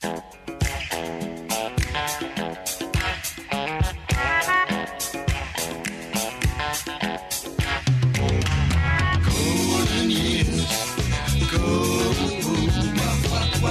[0.00, 0.77] Música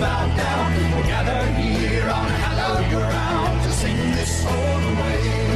[0.00, 0.30] down.
[1.56, 5.50] Here on hallowed ground to sing this away.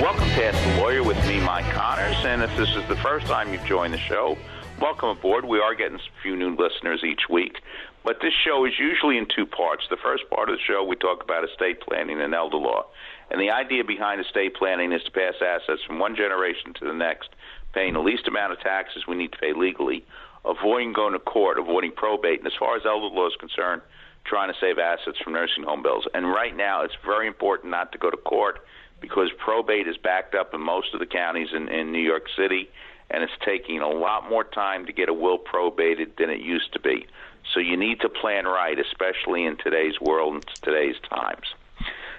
[0.00, 2.16] Welcome to Ask the Lawyer with me, Mike Connors.
[2.24, 4.36] And if this is the first time you've joined the show,
[4.80, 5.44] welcome aboard.
[5.44, 7.58] We are getting a few new listeners each week.
[8.04, 9.84] But this show is usually in two parts.
[9.90, 12.86] The first part of the show, we talk about estate planning and elder law.
[13.30, 16.94] And the idea behind estate planning is to pass assets from one generation to the
[16.94, 17.28] next,
[17.72, 20.04] paying the least amount of taxes we need to pay legally,
[20.44, 23.82] avoiding going to court, avoiding probate, and as far as elder law is concerned,
[24.24, 26.06] trying to save assets from nursing home bills.
[26.14, 28.64] And right now, it's very important not to go to court
[29.00, 32.68] because probate is backed up in most of the counties in, in New York City,
[33.10, 36.72] and it's taking a lot more time to get a will probated than it used
[36.72, 37.06] to be.
[37.54, 41.46] So you need to plan right, especially in today's world and today's times.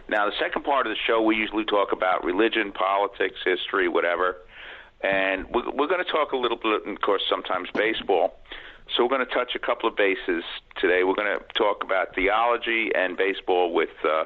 [0.09, 4.37] Now, the second part of the show, we usually talk about religion, politics, history, whatever.
[5.01, 8.39] And we're, going to talk a little bit, of course, sometimes baseball.
[8.95, 10.43] So we're going to touch a couple of bases
[10.81, 11.03] today.
[11.03, 14.23] We're going to talk about theology and baseball with uh,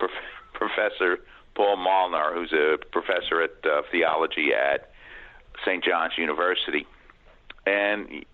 [0.00, 0.10] Prof-
[0.52, 1.18] Professor
[1.54, 4.90] Paul Molnar, who's a professor at uh, theology at
[5.64, 5.82] St.
[5.82, 6.86] John's University.
[7.66, 8.24] And,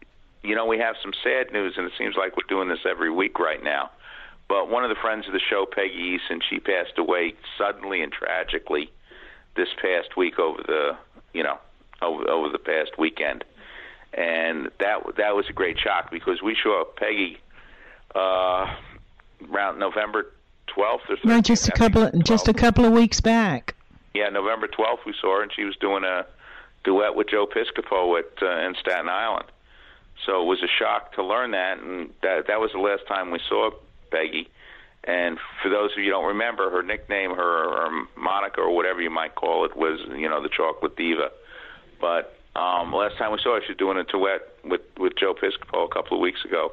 [0.43, 3.11] you know, we have some sad news, and it seems like we're doing this every
[3.11, 3.91] week right now.
[4.49, 8.13] But one of the friends of the show, Peggy Eason, she passed away suddenly and
[8.13, 8.91] tragically
[9.57, 10.97] this past week over the,
[11.33, 11.59] you know,
[12.01, 13.45] over, over the past weekend.
[14.13, 17.39] And that that was a great shock because we saw Peggy
[18.15, 18.75] uh,
[19.53, 20.33] around November
[20.69, 21.31] 12th or something.
[21.31, 23.75] No, just a couple of, just a couple of weeks back.
[24.15, 26.25] Yeah, November 12th we saw her, and she was doing a
[26.85, 29.47] duet with Joe Piscopo at uh, in Staten Island.
[30.25, 33.31] So it was a shock to learn that, and that that was the last time
[33.31, 33.71] we saw
[34.11, 34.49] Peggy.
[35.05, 39.01] And for those of you who don't remember, her nickname, her, her moniker, or whatever
[39.01, 41.31] you might call it, was you know the Chocolate Diva.
[42.01, 45.35] But um, last time we saw her, she was doing a duet with with Joe
[45.35, 46.73] Piscopo a couple of weeks ago,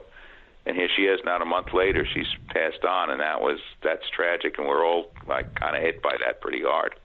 [0.66, 1.20] and here she is.
[1.24, 5.12] Not a month later, she's passed on, and that was that's tragic, and we're all
[5.28, 6.96] like kind of hit by that pretty hard.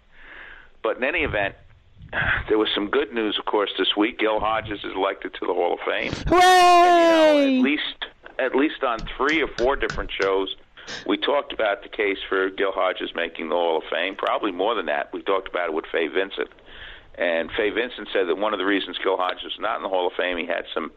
[0.83, 1.57] But in any event,
[2.49, 4.19] there was some good news, of course, this week.
[4.19, 6.13] Gil Hodges is elected to the Hall of Fame.
[6.27, 6.41] Hooray!
[6.41, 7.98] And, you know, at least
[8.39, 10.55] at least on three or four different shows,
[11.07, 14.17] we talked about the case for Gil Hodges making the Hall of Fame.
[14.17, 15.13] Probably more than that.
[15.13, 16.49] We talked about it with Fay Vincent.
[17.17, 19.89] And Fay Vincent said that one of the reasons Gil Hodges was not in the
[19.89, 20.93] Hall of Fame, he had some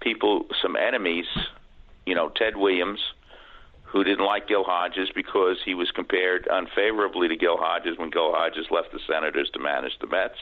[0.00, 1.26] people, some enemies,
[2.06, 3.00] you know, Ted Williams,
[3.82, 8.32] who didn't like Gil Hodges because he was compared unfavorably to Gil Hodges when Gil
[8.32, 10.38] Hodges left the Senators to manage the Mets.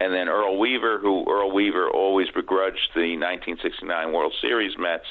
[0.00, 5.06] And then Earl Weaver, who Earl Weaver always begrudged the 1969 World Series Mets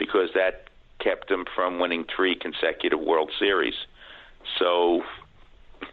[0.00, 0.64] because that
[0.98, 3.74] kept him from winning three consecutive World Series.
[4.58, 5.02] So,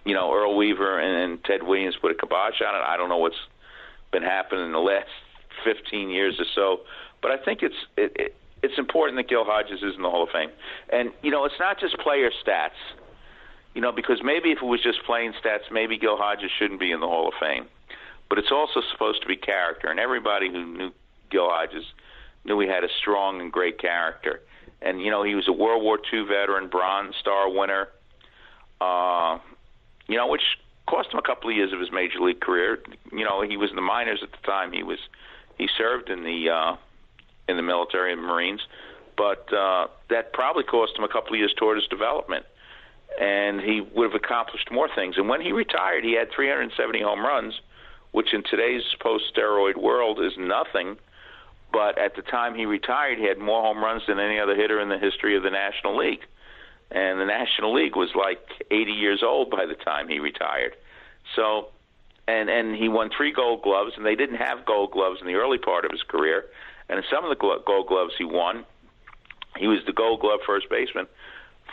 [0.05, 2.83] you know, Earl Weaver and, and Ted Williams put a kibosh on it.
[2.87, 3.35] I don't know what's
[4.11, 5.09] been happening in the last
[5.63, 6.79] 15 years or so,
[7.21, 10.23] but I think it's it, it, it's important that Gil Hodges is in the Hall
[10.23, 10.49] of Fame.
[10.89, 12.79] And you know, it's not just player stats.
[13.75, 16.91] You know, because maybe if it was just playing stats, maybe Gil Hodges shouldn't be
[16.91, 17.67] in the Hall of Fame.
[18.27, 20.91] But it's also supposed to be character, and everybody who knew
[21.29, 21.83] Gil Hodges
[22.47, 24.41] knew he had a strong and great character.
[24.81, 27.89] And you know, he was a World War II veteran, Bronze Star winner.
[28.79, 29.39] Uh,
[30.07, 30.41] you know, which
[30.87, 32.79] cost him a couple of years of his major league career.
[33.11, 34.71] You know, he was in the minors at the time.
[34.71, 34.99] He was
[35.57, 36.75] he served in the uh,
[37.47, 38.61] in the military and Marines,
[39.17, 42.45] but uh, that probably cost him a couple of years toward his development.
[43.19, 45.15] And he would have accomplished more things.
[45.17, 47.53] And when he retired, he had 370 home runs,
[48.11, 50.97] which in today's post-steroid world is nothing.
[51.77, 54.81] But at the time he retired, he had more home runs than any other hitter
[54.81, 56.25] in the history of the National League.
[56.89, 58.41] And the National League was like
[58.71, 60.75] 80 years old by the time he retired.
[61.35, 61.67] So,
[62.27, 65.35] and and he won three Gold Gloves, and they didn't have Gold Gloves in the
[65.35, 66.45] early part of his career.
[66.89, 68.65] And in some of the Gold Gloves he won,
[69.55, 71.05] he was the Gold Glove first baseman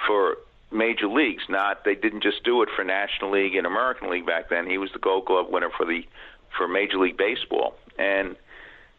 [0.06, 0.36] for
[0.70, 1.44] major leagues.
[1.48, 4.68] Not they didn't just do it for National League and American League back then.
[4.68, 6.04] He was the Gold Glove winner for the
[6.58, 7.74] for Major League Baseball.
[7.98, 8.36] And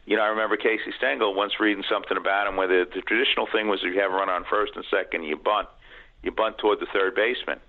[0.05, 3.47] you know, I remember Casey Stengel once reading something about him where the, the traditional
[3.51, 5.67] thing was if you have a run on first and second, you bunt,
[6.21, 7.59] you bunt toward the third baseman.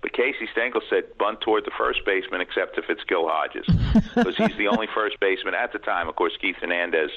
[0.00, 3.66] But Casey Stengel said bunt toward the first baseman, except if it's Gil Hodges,
[4.14, 6.08] because he's the only first baseman at the time.
[6.08, 7.10] Of course, Keith Hernandez,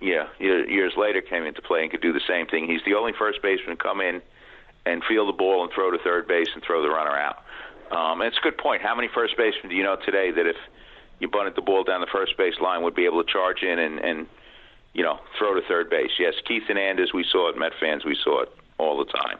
[0.00, 2.66] yeah, years later came into play and could do the same thing.
[2.66, 4.22] He's the only first baseman to come in
[4.86, 7.44] and field the ball and throw to third base and throw the runner out.
[7.90, 8.82] Um, and it's a good point.
[8.82, 10.56] How many first basemen do you know today that if
[11.22, 13.78] you bunted the ball down the first base line would be able to charge in
[13.78, 14.26] and, and
[14.92, 16.10] you know throw to third base?
[16.18, 17.56] Yes, Keith Hernandez, we saw it.
[17.56, 19.38] Met fans, we saw it all the time.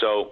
[0.00, 0.30] So,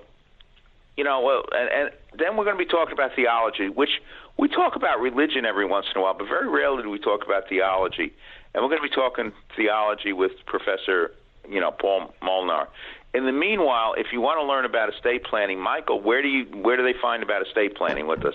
[0.96, 3.90] you know, well, and, and then we're going to be talking about theology, which
[4.38, 7.25] we talk about religion every once in a while, but very rarely do we talk
[7.26, 8.12] about theology.
[8.55, 11.12] And we're going to be talking theology with Professor,
[11.49, 12.69] you know, Paul Molnar.
[13.12, 16.44] In the meanwhile, if you want to learn about estate planning, Michael, where do you
[16.44, 18.34] where do they find about estate planning with us?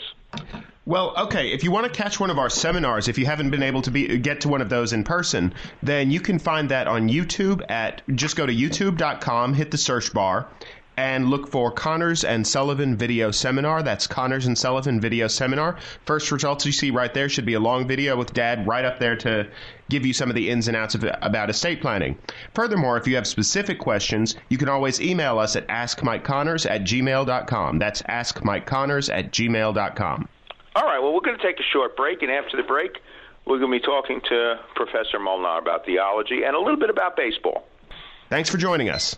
[0.87, 1.51] Well, okay.
[1.51, 3.89] If you want to catch one of our seminars, if you haven't been able to
[3.89, 5.51] be get to one of those in person,
[5.81, 10.13] then you can find that on YouTube at just go to youtube.com, hit the search
[10.13, 10.47] bar,
[10.95, 13.81] and look for Connors and Sullivan Video Seminar.
[13.81, 15.77] That's Connors and Sullivan Video Seminar.
[16.05, 18.99] First results you see right there should be a long video with Dad right up
[18.99, 19.47] there to
[19.89, 22.15] give you some of the ins and outs of, about estate planning.
[22.53, 27.79] Furthermore, if you have specific questions, you can always email us at askmikeconnors at gmail.com.
[27.79, 30.29] That's askmikeconnors at gmail.com.
[30.75, 32.97] All right, well, we're going to take a short break, and after the break,
[33.45, 37.15] we're going to be talking to Professor Molnar about theology and a little bit about
[37.15, 37.65] baseball.
[38.29, 39.17] Thanks for joining us.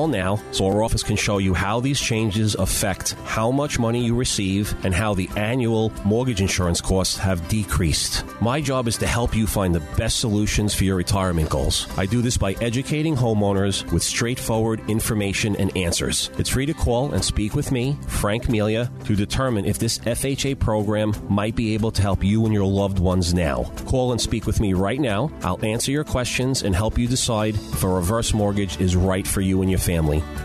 [0.07, 4.15] now so our office can show you how these changes affect how much money you
[4.15, 8.23] receive and how the annual mortgage insurance costs have decreased.
[8.41, 11.87] My job is to help you find the best solutions for your retirement goals.
[11.97, 16.29] I do this by educating homeowners with straightforward information and answers.
[16.37, 20.59] It's free to call and speak with me, Frank Melia, to determine if this FHA
[20.59, 23.63] program might be able to help you and your loved ones now.
[23.85, 25.31] Call and speak with me right now.
[25.43, 29.41] I'll answer your questions and help you decide if a reverse mortgage is right for
[29.41, 29.90] you and your family.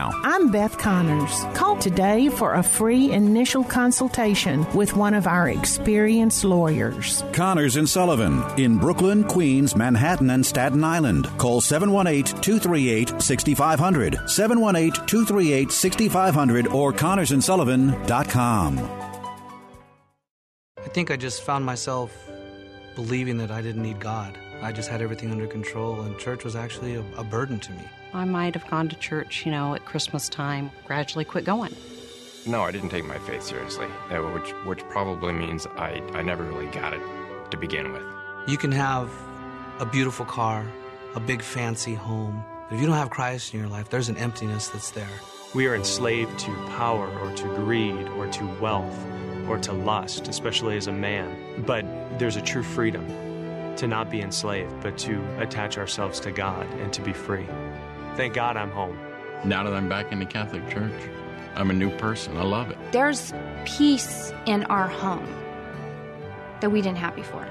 [0.00, 0.10] now.
[0.22, 1.44] I'm Beth Connors.
[1.54, 7.22] Call today for a free initial consultation with one of our experienced lawyers.
[7.32, 11.26] Connors and Sullivan in Brooklyn, Queens, Manhattan, and Staten Island.
[11.38, 18.78] Call 718 238 6500, 718 238 6500, or ConnorsandSullivan.com.
[20.78, 22.10] I think I just found myself
[22.96, 24.36] believing that I didn't need God.
[24.62, 27.84] I just had everything under control, and church was actually a, a burden to me.
[28.12, 31.74] I might have gone to church, you know, at Christmas time, gradually quit going.
[32.46, 36.42] No, I didn't take my faith seriously, uh, which which probably means I, I never
[36.44, 37.02] really got it
[37.50, 38.02] to begin with.
[38.48, 39.10] You can have
[39.78, 40.66] a beautiful car,
[41.14, 42.42] a big fancy home.
[42.68, 45.08] But if you don't have Christ in your life, there's an emptiness that's there.
[45.54, 49.06] We are enslaved to power or to greed or to wealth
[49.48, 51.64] or to lust, especially as a man.
[51.66, 51.84] But
[52.18, 53.06] there's a true freedom
[53.76, 57.46] to not be enslaved, but to attach ourselves to God and to be free.
[58.16, 58.98] Thank God I'm home.
[59.44, 60.92] Now that I'm back in the Catholic Church,
[61.54, 62.36] I'm a new person.
[62.36, 62.78] I love it.
[62.92, 63.32] There's
[63.64, 65.26] peace in our home
[66.60, 67.46] that we didn't have before.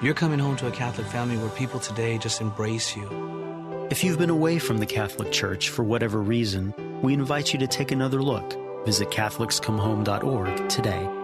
[0.00, 3.86] You're coming home to a Catholic family where people today just embrace you.
[3.90, 7.66] If you've been away from the Catholic Church for whatever reason, we invite you to
[7.66, 8.54] take another look.
[8.84, 11.17] Visit CatholicsComeHome.org today.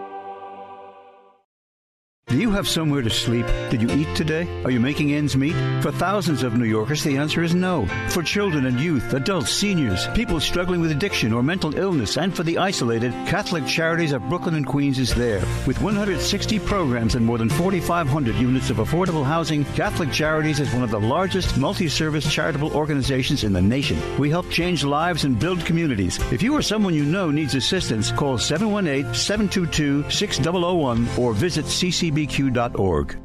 [2.34, 3.46] Do you have somewhere to sleep?
[3.70, 4.48] Did you eat today?
[4.64, 5.54] Are you making ends meet?
[5.82, 7.86] For thousands of New Yorkers, the answer is no.
[8.08, 12.42] For children and youth, adults, seniors, people struggling with addiction or mental illness, and for
[12.42, 15.44] the isolated, Catholic Charities of Brooklyn and Queens is there.
[15.64, 20.82] With 160 programs and more than 4,500 units of affordable housing, Catholic Charities is one
[20.82, 23.96] of the largest multi-service charitable organizations in the nation.
[24.18, 26.18] We help change lives and build communities.
[26.32, 33.18] If you or someone you know needs assistance, call 718-722-6001 or visit CCB bbq.org.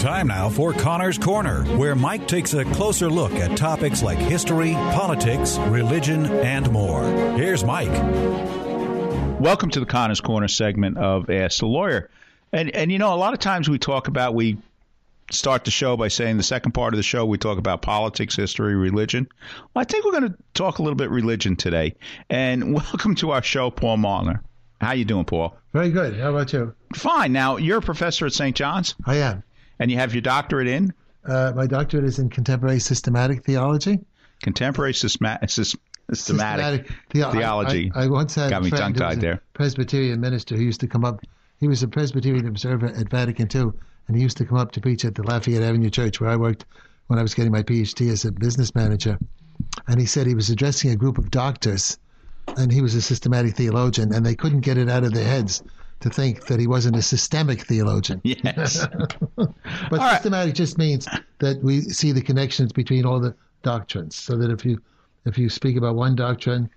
[0.00, 4.72] Time now for Connor's Corner, where Mike takes a closer look at topics like history,
[4.72, 7.02] politics, religion, and more.
[7.36, 7.90] Here's Mike.
[9.40, 12.10] Welcome to the Connor's Corner segment of Ask the Lawyer.
[12.52, 14.58] And and you know, a lot of times we talk about we
[15.30, 18.34] start the show by saying the second part of the show we talk about politics,
[18.36, 19.28] history, religion.
[19.74, 21.94] Well, I think we're going to talk a little bit religion today.
[22.30, 24.42] And welcome to our show, Paul Molnar.
[24.80, 25.56] How you doing, Paul?
[25.72, 26.18] Very good.
[26.18, 26.74] How about you?
[26.94, 27.32] Fine.
[27.32, 28.54] Now you're a professor at St.
[28.54, 28.94] John's.
[29.04, 29.42] I am.
[29.78, 30.92] And you have your doctorate in?
[31.24, 34.00] Uh, my doctorate is in contemporary systematic theology.
[34.42, 37.90] Contemporary systematic, systematic, theology.
[37.94, 39.42] I, I, I, once had got me tongue tied there.
[39.52, 41.20] Presbyterian minister who used to come up.
[41.58, 43.72] He was a Presbyterian observer at Vatican II,
[44.06, 46.36] and he used to come up to preach at the Lafayette Avenue Church where I
[46.36, 46.64] worked
[47.08, 49.18] when I was getting my PhD as a business manager.
[49.88, 51.98] And he said he was addressing a group of doctors
[52.56, 55.62] and he was a systematic theologian, and they couldn't get it out of their heads
[56.00, 58.20] to think that he wasn't a systemic theologian.
[58.24, 58.86] Yes.
[59.36, 59.48] but
[60.00, 60.54] all systematic right.
[60.54, 64.80] just means that we see the connections between all the doctrines, so that if you
[65.24, 66.70] if you speak about one doctrine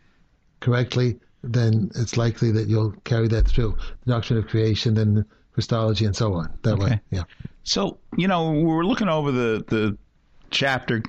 [0.59, 6.05] correctly, then it's likely that you'll carry that through the doctrine of creation, then Christology,
[6.05, 6.51] and so on.
[6.63, 6.83] That okay.
[6.83, 7.23] way, yeah.
[7.63, 9.97] So you know, we are looking over the the
[10.49, 11.03] chapter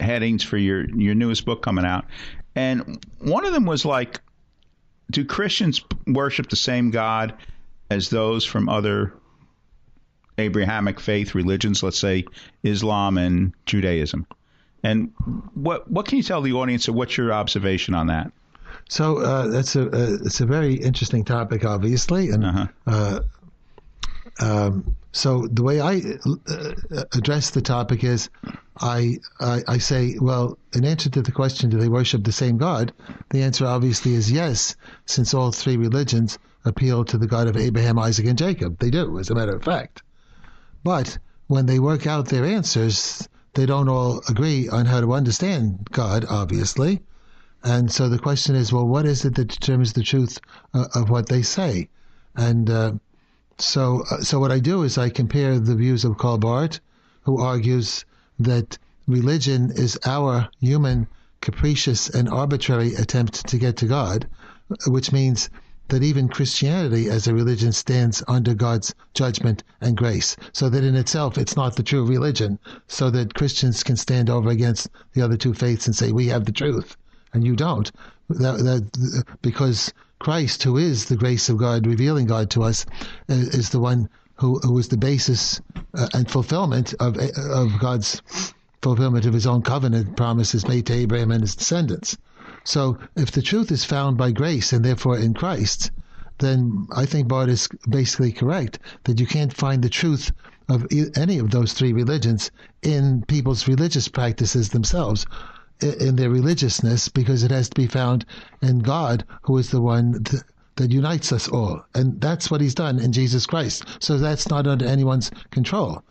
[0.00, 2.04] headings for your your newest book coming out,
[2.54, 4.20] and one of them was like,
[5.10, 7.34] do Christians worship the same God
[7.90, 9.14] as those from other
[10.36, 12.24] Abrahamic faith religions, let's say
[12.62, 14.26] Islam and Judaism?
[14.82, 15.12] And
[15.54, 18.30] what what can you tell the audience, or what's your observation on that?
[18.88, 22.66] So uh, that's a uh, it's a very interesting topic, obviously, and uh-huh.
[22.86, 23.20] uh,
[24.40, 26.02] um, so the way I
[26.48, 28.28] uh, address the topic is,
[28.80, 32.58] I, I, I say, well, in answer to the question, do they worship the same
[32.58, 32.92] God?
[33.30, 34.76] The answer obviously is yes,
[35.06, 38.78] since all three religions appeal to the God of Abraham, Isaac, and Jacob.
[38.78, 40.02] They do, as a matter of fact.
[40.84, 41.18] But
[41.48, 46.24] when they work out their answers, they don't all agree on how to understand God,
[46.28, 47.02] obviously.
[47.64, 50.38] And so the question is, well, what is it that determines the truth
[50.74, 51.88] uh, of what they say?
[52.36, 52.92] And uh,
[53.58, 56.80] so, uh, so what I do is I compare the views of Karl Barth,
[57.22, 58.04] who argues
[58.38, 61.08] that religion is our human,
[61.40, 64.28] capricious, and arbitrary attempt to get to God,
[64.86, 65.50] which means
[65.88, 70.94] that even Christianity as a religion stands under God's judgment and grace, so that in
[70.94, 75.36] itself it's not the true religion, so that Christians can stand over against the other
[75.36, 76.96] two faiths and say, We have the truth,
[77.32, 77.90] and you don't.
[78.28, 82.84] That, that, because Christ, who is the grace of God, revealing God to us,
[83.28, 85.60] is the one who, who is the basis
[85.94, 88.22] uh, and fulfillment of of God's
[88.82, 92.16] fulfillment of His own covenant promises made to Abraham and his descendants.
[92.64, 95.90] So, if the truth is found by grace and therefore in Christ,
[96.38, 100.30] then I think Barth is basically correct that you can't find the truth
[100.68, 102.50] of any of those three religions
[102.82, 105.26] in people's religious practices themselves
[105.80, 108.24] in their religiousness because it has to be found
[108.62, 110.42] in God, who is the one th-
[110.76, 111.84] that unites us all.
[111.94, 113.84] And that's what he's done in Jesus Christ.
[114.00, 116.02] So that's not under anyone's control.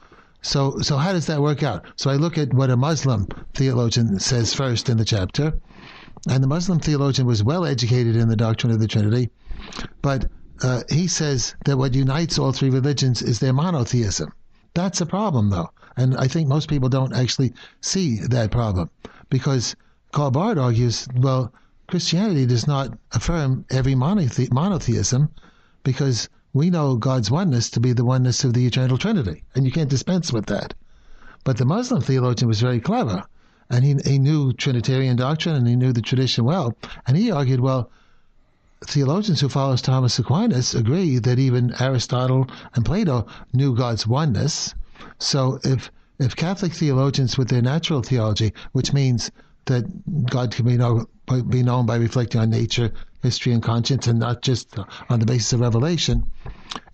[0.41, 1.85] So, so how does that work out?
[1.95, 5.53] So I look at what a Muslim theologian says first in the chapter.
[6.29, 9.29] And the Muslim theologian was well educated in the doctrine of the Trinity,
[10.01, 10.29] but
[10.63, 14.33] uh, he says that what unites all three religions is their monotheism.
[14.73, 15.69] That's a problem, though.
[15.95, 18.89] And I think most people don't actually see that problem
[19.29, 19.75] because
[20.11, 21.51] Karl Barth argues, well,
[21.87, 25.29] Christianity does not affirm every monothe- monotheism
[25.83, 29.71] because we know God's oneness to be the oneness of the eternal Trinity, and you
[29.71, 30.73] can't dispense with that.
[31.43, 33.23] But the Muslim theologian was very clever,
[33.69, 37.59] and he, he knew Trinitarian doctrine and he knew the tradition well, and he argued,
[37.59, 37.89] well,
[38.85, 44.73] theologians who follow Thomas Aquinas agree that even Aristotle and Plato knew God's oneness.
[45.19, 49.31] So if if Catholic theologians with their natural theology, which means
[49.65, 49.85] that
[50.29, 51.05] God can be, know,
[51.49, 54.75] be known by reflecting on nature, history, and conscience, and not just
[55.09, 56.23] on the basis of revelation,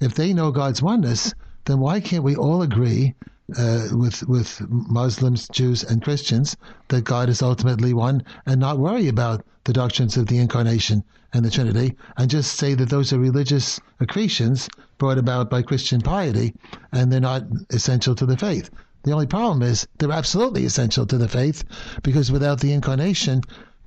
[0.02, 1.34] if they know God's oneness,
[1.66, 3.14] then why can't we all agree
[3.58, 9.08] uh, with with Muslims, Jews, and Christians that God is ultimately one, and not worry
[9.08, 11.04] about the doctrines of the incarnation
[11.34, 16.02] and the Trinity, and just say that those are religious accretions brought about by Christian
[16.02, 16.54] piety,
[16.92, 18.70] and they're not essential to the faith.
[19.04, 21.64] The only problem is they're absolutely essential to the faith,
[22.04, 23.42] because without the incarnation,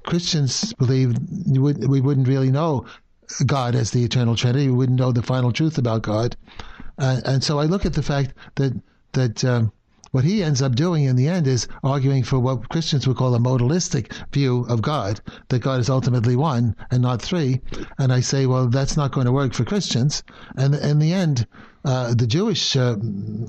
[0.04, 2.86] Christians believe we wouldn't really know
[3.44, 4.68] God as the eternal Trinity.
[4.68, 6.36] We wouldn't know the final truth about God.
[6.98, 8.80] Uh, and so I look at the fact that
[9.12, 9.72] that um,
[10.12, 13.34] what he ends up doing in the end is arguing for what Christians would call
[13.34, 17.60] a modalistic view of God, that God is ultimately one and not three.
[17.98, 20.22] And I say, well, that's not going to work for Christians.
[20.56, 21.46] And in the end,
[21.86, 22.96] uh, the Jewish uh,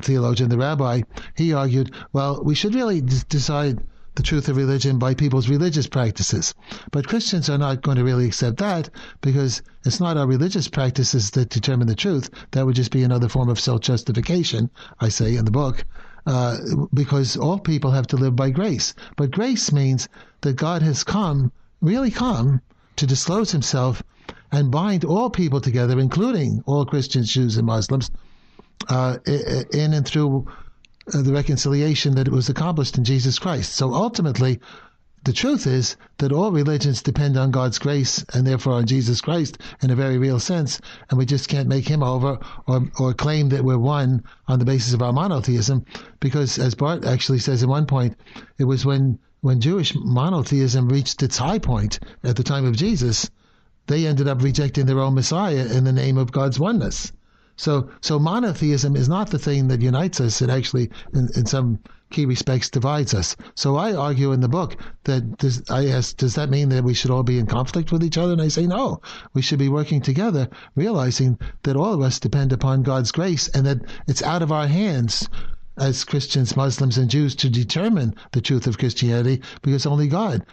[0.02, 1.02] theologian, the rabbi,
[1.36, 3.82] he argued, well, we should really d- decide
[4.14, 6.54] the truth of religion by people's religious practices.
[6.92, 8.92] But Christians are not going to really accept that
[9.22, 12.30] because it's not our religious practices that determine the truth.
[12.52, 15.84] That would just be another form of self justification, I say in the book.
[16.28, 16.58] Uh,
[16.94, 18.94] because all people have to live by grace.
[19.16, 20.08] But grace means
[20.42, 21.52] that God has come,
[21.82, 22.62] really come,
[22.98, 24.04] to disclose himself
[24.52, 28.12] and bind all people together, including all Christians, Jews, and Muslims,
[28.90, 30.48] uh, in and through
[31.14, 33.74] uh, the reconciliation that was accomplished in Jesus Christ.
[33.74, 34.60] So ultimately,
[35.24, 39.58] the truth is that all religions depend on God's grace and therefore on Jesus Christ
[39.82, 40.80] in a very real sense,
[41.10, 44.66] and we just can't make him over or, or claim that we're one on the
[44.66, 45.84] basis of our monotheism,
[46.22, 48.16] because as Barth actually says at one point,
[48.58, 53.30] it was when when Jewish monotheism reached its high point at the time of Jesus,
[53.88, 57.12] they ended up rejecting their own Messiah in the name of God's oneness.
[57.58, 60.42] So, so monotheism is not the thing that unites us.
[60.42, 61.80] It actually, in, in some
[62.12, 63.36] key respects, divides us.
[63.56, 67.12] So I argue in the book that I ask, does that mean that we should
[67.12, 68.34] all be in conflict with each other?
[68.34, 69.02] And I say no.
[69.34, 73.66] We should be working together, realizing that all of us depend upon God's grace and
[73.66, 75.28] that it's out of our hands
[75.78, 80.46] as Christians, Muslims, and Jews to determine the truth of Christianity because only God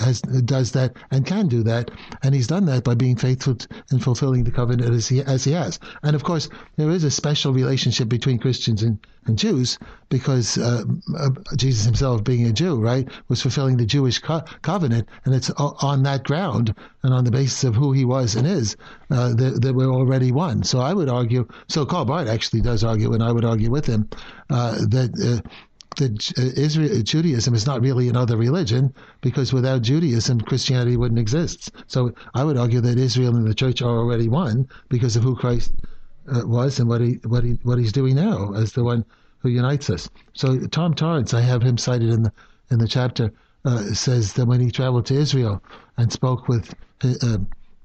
[0.00, 1.90] has, does that and can do that.
[2.22, 3.56] And He's done that by being faithful
[3.90, 5.78] and fulfilling the covenant as he, as he has.
[6.02, 10.84] And of course, there is a special relationship between Christians and, and Jews because uh,
[11.18, 15.08] uh, Jesus himself, being a Jew, right, was fulfilling the Jewish co- covenant.
[15.24, 18.76] And it's on that ground and on the basis of who he was and is
[19.10, 20.62] uh, that, that we're already one.
[20.62, 23.86] So I would argue, so Karl Barth actually does argue, and I would argue with
[23.86, 24.08] him
[24.50, 25.48] uh, that uh,
[25.96, 31.70] that Israel, Judaism is not really another religion because without Judaism, Christianity wouldn't exist.
[31.86, 35.36] So I would argue that Israel and the church are already one because of who
[35.36, 35.86] Christ uh,
[36.26, 39.04] was and what he what he what he's doing now as the one
[39.38, 40.08] who unites us.
[40.32, 42.32] So Tom Torrance, I have him cited in the
[42.70, 43.32] in the chapter,
[43.64, 45.62] uh, says that when he traveled to Israel
[45.96, 47.38] and spoke with uh,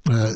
[0.10, 0.34] uh,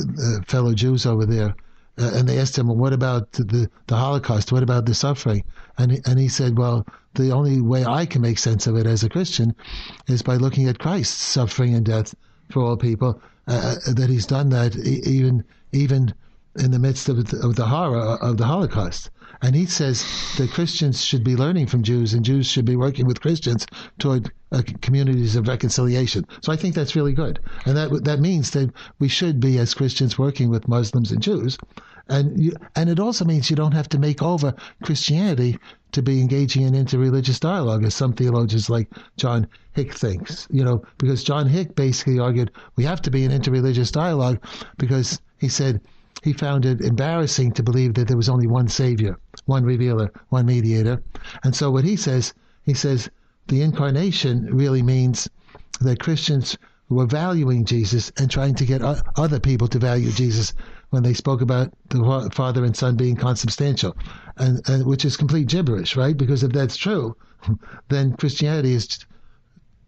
[0.47, 1.55] fellow Jews over there,
[1.97, 4.51] uh, and they asked him, well, "What about the the Holocaust?
[4.51, 5.43] What about the suffering?"
[5.77, 6.85] And he, and he said, "Well,
[7.15, 9.55] the only way I can make sense of it as a Christian
[10.07, 12.13] is by looking at Christ's suffering and death
[12.49, 13.21] for all people.
[13.47, 16.13] Uh, uh that He's done that even even
[16.55, 19.09] in the midst of the, of the horror of the Holocaust."
[19.41, 20.05] And he says
[20.37, 23.67] that Christians should be learning from Jews, and Jews should be working with Christians
[23.99, 26.25] toward uh, communities of reconciliation.
[26.41, 29.73] So I think that's really good, and that that means that we should be as
[29.73, 31.57] Christians working with Muslims and Jews,
[32.07, 35.57] and you, and it also means you don't have to make over Christianity
[35.93, 40.47] to be engaging in interreligious dialogue, as some theologians like John Hick thinks.
[40.51, 44.39] You know, because John Hick basically argued we have to be in interreligious dialogue
[44.77, 45.81] because he said
[46.23, 50.45] he found it embarrassing to believe that there was only one Savior, one revealer, one
[50.45, 51.03] mediator.
[51.43, 52.33] And so what he says,
[52.63, 53.09] he says
[53.47, 55.29] the incarnation really means
[55.81, 56.57] that Christians
[56.87, 60.53] were valuing Jesus and trying to get other people to value Jesus
[60.91, 63.97] when they spoke about the Father and Son being consubstantial,
[64.37, 66.15] and, and which is complete gibberish, right?
[66.15, 67.17] Because if that's true,
[67.89, 68.99] then Christianity is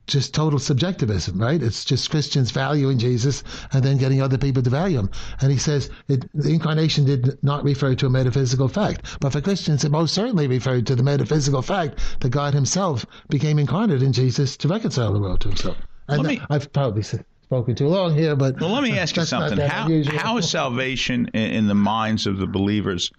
[0.08, 1.62] just total subjectivism, right?
[1.62, 5.10] It's just Christians valuing Jesus and then getting other people to value him.
[5.42, 9.42] And he says it, the incarnation did not refer to a metaphysical fact, but for
[9.42, 14.14] Christians, it most certainly referred to the metaphysical fact that God Himself became incarnate in
[14.14, 15.78] Jesus to reconcile the world to Himself.
[16.08, 19.58] And me, I've probably spoken too long here, but well, let me ask you something.
[19.58, 23.12] How, how is salvation in the minds of the believers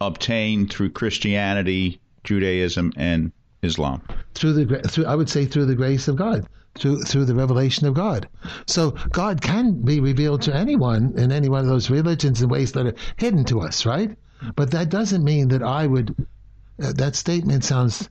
[0.00, 3.32] obtained through Christianity, Judaism, and
[3.64, 4.02] Islam?
[4.34, 7.86] Through the through, I would say through the grace of God, through through the revelation
[7.86, 8.28] of God.
[8.66, 12.72] So God can be revealed to anyone in any one of those religions in ways
[12.72, 14.16] that are hidden to us, right?
[14.56, 16.14] But that doesn't mean that I would.
[16.82, 18.08] Uh, that statement sounds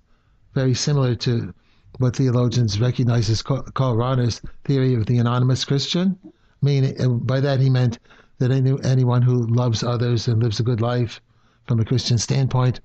[0.53, 1.53] very similar to
[1.99, 6.17] what theologians recognize as Karl Rahner's theory of the anonymous Christian.
[6.61, 7.99] Meaning, by that he meant
[8.39, 11.21] that any, anyone who loves others and lives a good life
[11.67, 12.79] from a Christian standpoint,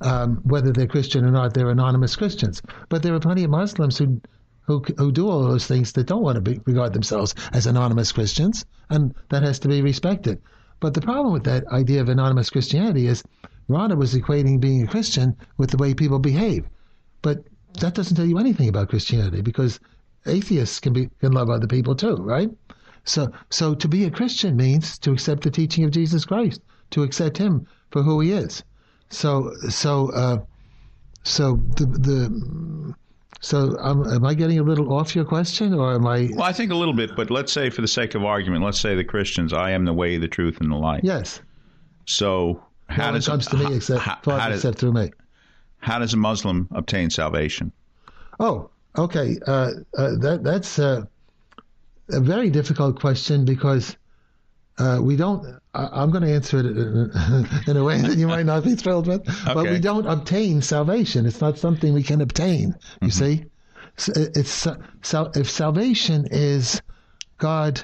[0.00, 2.62] um, whether they're Christian or not, they're anonymous Christians.
[2.88, 4.20] But there are plenty of Muslims who
[4.66, 8.10] who, who do all those things that don't want to be, regard themselves as anonymous
[8.10, 10.40] Christians, and that has to be respected.
[10.80, 13.22] But the problem with that idea of anonymous Christianity is
[13.68, 16.68] Rahner was equating being a Christian with the way people behave.
[17.22, 17.44] But
[17.80, 19.80] that doesn't tell you anything about Christianity because
[20.26, 22.50] atheists can be can love other people too, right?
[23.04, 27.04] So so to be a Christian means to accept the teaching of Jesus Christ, to
[27.04, 28.64] accept him for who he is.
[29.10, 30.38] So so uh,
[31.22, 32.94] so the the
[33.40, 36.30] so um, am I getting a little off your question, or am I?
[36.32, 38.80] Well, I think a little bit, but let's say, for the sake of argument, let's
[38.80, 41.02] say the Christians, I am the way, the truth, and the light.
[41.04, 41.40] Yes.
[42.06, 45.10] So how no does comes to me except how, how does, except through me?
[45.78, 47.72] How does a Muslim obtain salvation?
[48.40, 49.36] Oh, okay.
[49.46, 51.04] Uh, uh, that that's uh,
[52.10, 53.96] a very difficult question because
[54.78, 55.58] uh, we don't.
[55.74, 58.74] I, am going to answer it in, in, a way that you might not be
[58.74, 59.54] thrilled with, okay.
[59.54, 61.26] but we don't obtain salvation.
[61.26, 62.74] It's not something we can obtain.
[63.00, 63.08] You mm-hmm.
[63.08, 63.44] see,
[63.96, 64.68] so it's
[65.02, 66.82] so if salvation is
[67.38, 67.82] God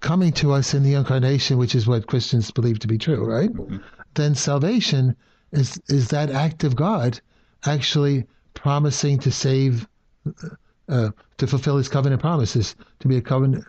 [0.00, 3.52] coming to us in the incarnation, which is what Christians believe to be true, right?
[3.52, 3.76] Mm-hmm.
[4.14, 5.16] Then salvation
[5.52, 7.20] is is that act of God
[7.64, 9.86] actually promising to save,
[10.88, 13.64] uh, to fulfill His covenant promises, to be a covenant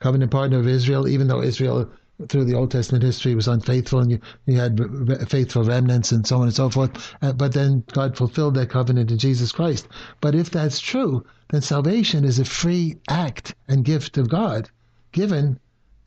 [0.00, 1.90] covenant partner of Israel, even though Israel
[2.28, 4.78] through the Old Testament history was unfaithful, and you, you had
[5.28, 7.14] faithful remnants and so on and so forth.
[7.22, 9.88] Uh, but then God fulfilled that covenant in Jesus Christ.
[10.20, 14.68] But if that's true, then salvation is a free act and gift of God,
[15.12, 15.58] given,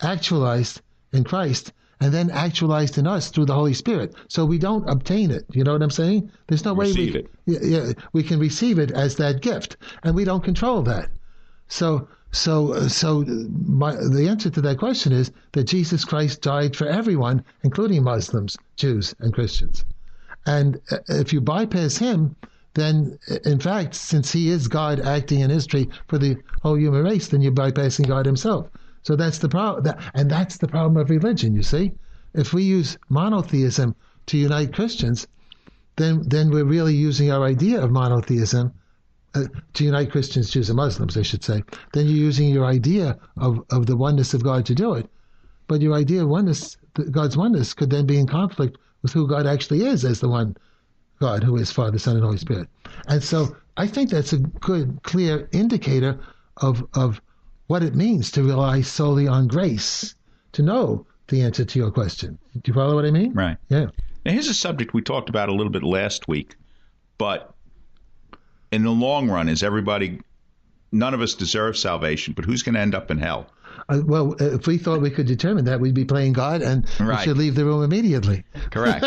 [0.02, 4.14] actualized in Christ, and then actualized in us through the Holy Spirit.
[4.28, 5.46] So we don't obtain it.
[5.52, 6.32] You know what I'm saying?
[6.48, 10.16] There's no receive way we, yeah, yeah, we can receive it as that gift, and
[10.16, 11.10] we don't control that.
[11.68, 13.24] So, so, so
[13.66, 18.58] my, the answer to that question is that Jesus Christ died for everyone, including Muslims,
[18.76, 19.86] Jews, and Christians.
[20.46, 22.36] And uh, if you bypass him,
[22.74, 27.28] then in fact, since he is God acting in history for the whole human race,
[27.28, 28.68] then you're bypassing God himself.
[29.04, 31.54] So that's the problem, and that's the problem of religion.
[31.54, 31.92] You see,
[32.34, 33.96] if we use monotheism
[34.28, 35.28] to unite Christians,
[35.98, 38.74] then then we're really using our idea of monotheism
[39.36, 41.64] uh, to unite Christians, Jews, and Muslims, I should say.
[41.94, 45.10] Then you're using your idea of, of the oneness of God to do it.
[45.68, 46.78] But your idea of oneness,
[47.12, 50.56] God's oneness, could then be in conflict with who God actually is as the one
[51.20, 52.68] God who is Father, Son, and Holy Spirit.
[53.08, 56.20] And so I think that's a good, clear indicator
[56.58, 57.22] of of
[57.68, 60.16] what it means to rely solely on grace
[60.52, 62.38] to know the answer to your question.
[62.54, 63.34] Do you follow what I mean?
[63.34, 63.58] Right.
[63.70, 63.88] Yeah.
[64.26, 66.56] Now, here's a subject we talked about a little bit last week,
[67.18, 67.53] but
[68.74, 70.20] in the long run, is everybody,
[70.92, 73.48] none of us deserve salvation, but who's going to end up in hell?
[73.88, 77.20] Uh, well, if we thought we could determine that, we'd be playing God and right.
[77.20, 78.44] we should leave the room immediately.
[78.72, 79.06] Correct.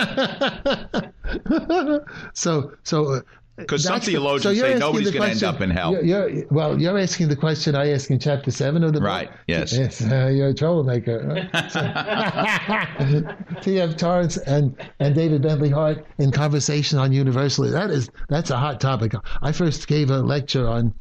[2.35, 3.21] so, so uh,
[3.57, 5.93] because some theologians so say nobody's going to end up in hell.
[5.93, 9.07] You're, you're, well, you're asking the question I ask in chapter 7 of the book.
[9.07, 9.73] Right, yes.
[9.73, 11.49] yes uh, you're a troublemaker.
[13.63, 13.97] T.F.
[13.97, 17.73] Torrance and, and David Bentley Hart in conversation on universalism.
[17.73, 19.15] That is, that's a hot topic.
[19.43, 20.93] I first gave a lecture on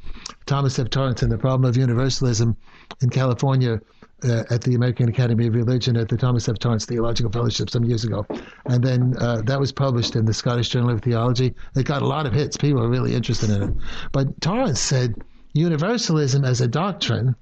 [0.45, 0.89] Thomas F.
[0.89, 2.55] Torrance and the problem of universalism
[3.01, 3.81] in California
[4.23, 6.59] uh, at the American Academy of Religion at the Thomas F.
[6.59, 8.25] Torrance Theological Fellowship some years ago.
[8.65, 11.53] And then uh, that was published in the Scottish Journal of Theology.
[11.75, 12.57] It got a lot of hits.
[12.57, 13.73] People were really interested in it.
[14.11, 15.15] But Torrance said
[15.53, 17.35] universalism as a doctrine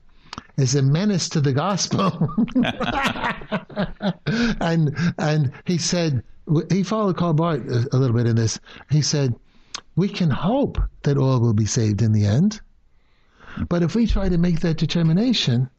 [0.57, 2.36] is a menace to the gospel.
[4.62, 6.23] and and he said
[6.69, 8.59] he followed Karl Barth a, a little bit in this.
[8.89, 9.36] He said
[9.95, 12.62] we can hope that all will be saved in the end.
[13.69, 15.69] But if we try to make that determination,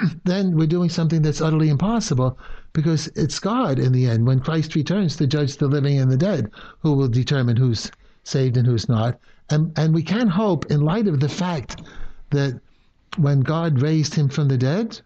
[0.24, 2.38] then we're doing something that's utterly impossible
[2.72, 6.16] because it's God in the end, when Christ returns to judge the living and the
[6.16, 6.50] dead,
[6.80, 7.90] who will determine who's
[8.24, 9.18] saved and who's not.
[9.50, 11.82] And, and we can hope, in light of the fact
[12.30, 12.60] that
[13.18, 15.00] when God raised him from the dead,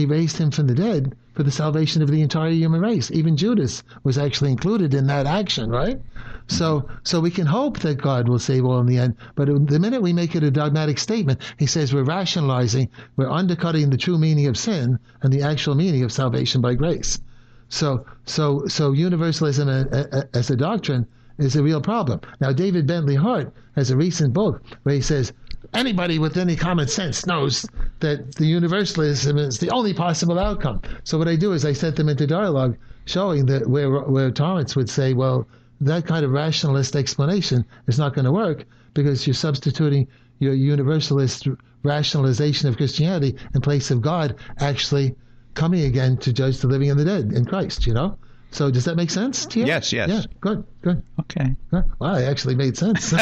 [0.00, 3.10] he raised him from the dead for the salvation of the entire human race.
[3.10, 6.00] Even Judas was actually included in that action, right?
[6.48, 9.14] So, so we can hope that God will save all in the end.
[9.36, 13.90] But the minute we make it a dogmatic statement, he says we're rationalizing, we're undercutting
[13.90, 17.20] the true meaning of sin and the actual meaning of salvation by grace.
[17.68, 21.06] So, so, so universalism uh, uh, uh, as a doctrine
[21.38, 22.20] is a real problem.
[22.40, 25.32] Now, David Bentley Hart has a recent book where he says
[25.74, 27.66] anybody with any common sense knows
[28.00, 30.80] that the universalism is the only possible outcome.
[31.04, 34.76] So what I do is I set them into dialogue, showing that where where Torrance
[34.76, 35.46] would say, well,
[35.80, 41.46] that kind of rationalist explanation is not going to work because you're substituting your universalist
[41.82, 45.14] rationalization of Christianity in place of God actually
[45.54, 47.86] coming again to judge the living and the dead in Christ.
[47.86, 48.18] You know.
[48.52, 49.66] So does that make sense to you?
[49.66, 50.08] Yes, yes.
[50.08, 51.02] Yeah, good, good.
[51.20, 51.54] Okay.
[51.98, 53.10] Well, it actually made sense.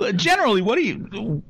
[0.16, 1.42] Generally, what do you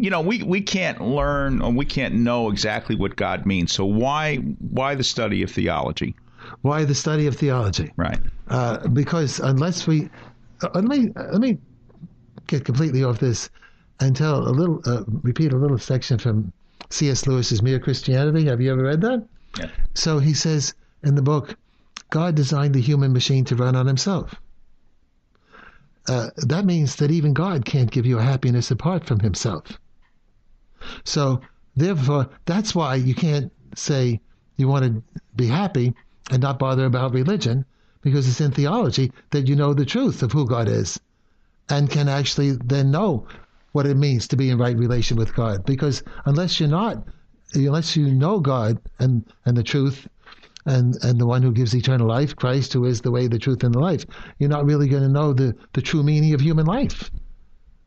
[0.00, 3.72] you know, we, we can't learn or we can't know exactly what God means.
[3.72, 6.14] So why why the study of theology?
[6.62, 7.92] Why the study of theology?
[7.96, 8.18] Right.
[8.48, 10.08] Uh, because unless we
[10.62, 11.58] uh, let me let me
[12.46, 13.50] get completely off this
[14.00, 16.50] and tell a little uh, repeat a little section from
[16.88, 17.26] C.S.
[17.26, 18.46] Lewis's Mere Christianity.
[18.46, 19.26] Have you ever read that?
[19.94, 21.56] So he says in the book,
[22.10, 24.34] God designed the human machine to run on himself.
[26.08, 29.78] Uh, that means that even God can't give you a happiness apart from himself.
[31.04, 31.40] So,
[31.76, 34.20] therefore, that's why you can't say
[34.56, 35.02] you want to
[35.36, 35.94] be happy
[36.30, 37.64] and not bother about religion,
[38.02, 40.98] because it's in theology that you know the truth of who God is
[41.68, 43.26] and can actually then know
[43.72, 45.64] what it means to be in right relation with God.
[45.64, 47.04] Because unless you're not
[47.54, 50.08] unless you know God and, and the truth
[50.66, 53.64] and, and the one who gives eternal life, Christ, who is the way, the truth,
[53.64, 54.04] and the life,
[54.38, 57.10] you're not really going to know the, the true meaning of human life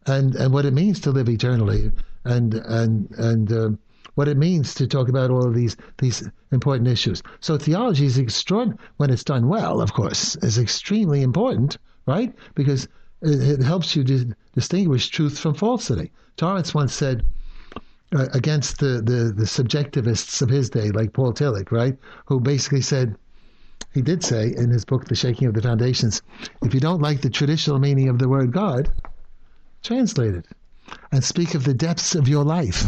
[0.08, 1.92] and, and what it means to live eternally
[2.26, 3.70] and, and, and, uh,
[4.16, 7.24] what it means to talk about all of these these important issues.
[7.40, 12.34] So theology is extraordinary when it's done well, of course, is extremely important, right?
[12.54, 12.88] Because
[13.24, 16.12] it, it helps you to distinguish truth from falsity.
[16.38, 17.26] Torrance once said,
[18.16, 21.98] uh, against the, the, the subjectivists of his day, like Paul Tillich, right?
[22.26, 23.16] Who basically said,
[23.94, 26.22] he did say in his book, The Shaking of the Foundations,
[26.64, 28.90] if you don't like the traditional meaning of the word God,
[29.84, 30.46] translate it
[31.12, 32.86] and speak of the depths of your life.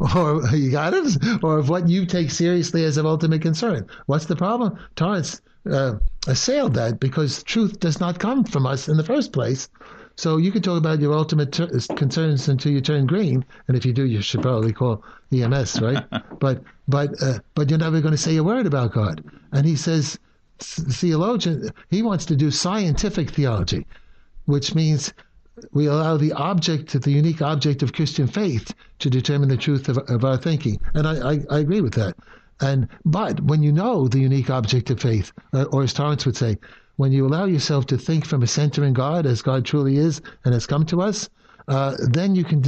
[0.14, 1.16] or you got it?
[1.42, 3.86] Or of what you take seriously as of ultimate concern.
[4.06, 4.78] What's the problem?
[4.94, 9.68] Torrance uh, assailed that because truth does not come from us in the first place.
[10.18, 13.84] So you can talk about your ultimate ter- concerns until you turn green, and if
[13.84, 16.04] you do, you should probably call EMS, right?
[16.38, 19.22] but but uh, but you're never going to say a word about God.
[19.52, 20.18] And he says,
[20.58, 23.86] theologian, he wants to do scientific theology,
[24.46, 25.12] which means
[25.72, 29.98] we allow the object, the unique object of Christian faith, to determine the truth of,
[29.98, 30.80] of our thinking.
[30.94, 32.16] And I, I, I agree with that.
[32.60, 36.36] And but when you know the unique object of faith, uh, or as Torrance would
[36.36, 36.56] say,
[36.96, 40.22] when you allow yourself to think from a center in God as God truly is
[40.44, 41.28] and has come to us,
[41.68, 42.62] uh, then you can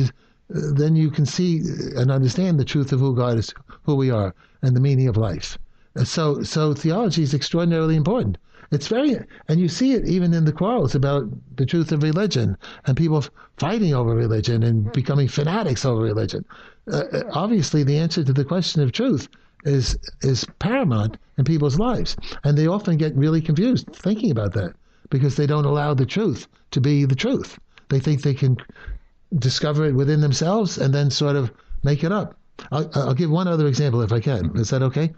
[0.51, 1.61] then you can see
[1.97, 5.17] and understand the truth of who God is, who we are, and the meaning of
[5.17, 5.59] life.
[5.97, 8.38] Uh, so so theology is extraordinarily important.
[8.71, 12.59] It's very, and you see it even in the quarrels about the truth of religion
[12.85, 13.25] and people
[13.57, 16.45] fighting over religion and becoming fanatics over religion.
[16.87, 19.29] Uh, uh obviously, the answer to the question of truth
[19.64, 24.75] is is paramount in people's lives, and they often get really confused thinking about that
[25.11, 27.59] because they don't allow the truth to be the truth.
[27.88, 28.57] They think they can
[29.38, 32.37] discover it within themselves and then sort of make it up.
[32.73, 34.57] I'll, I'll give one other example if I can.
[34.57, 35.12] Is that okay?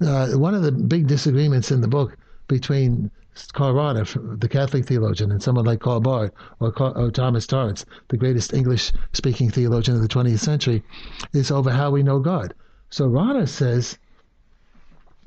[0.00, 2.16] Uh, one of the big disagreements in the book
[2.48, 3.10] between
[3.52, 8.16] Karl Rahner, the Catholic theologian, and someone like Karl Barth or, or Thomas Torrance, the
[8.16, 10.82] greatest English speaking theologian of the 20th century,
[11.32, 12.54] is over how we know God.
[12.96, 13.98] So Rahner says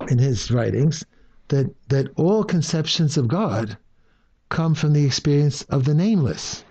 [0.08, 1.06] in his writings
[1.50, 3.78] that, that all conceptions of God
[4.50, 6.64] come from the experience of the nameless.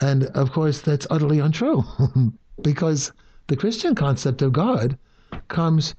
[0.00, 1.84] And of course, that's utterly untrue
[2.62, 3.12] because
[3.46, 4.98] the Christian concept of God
[5.46, 5.94] comes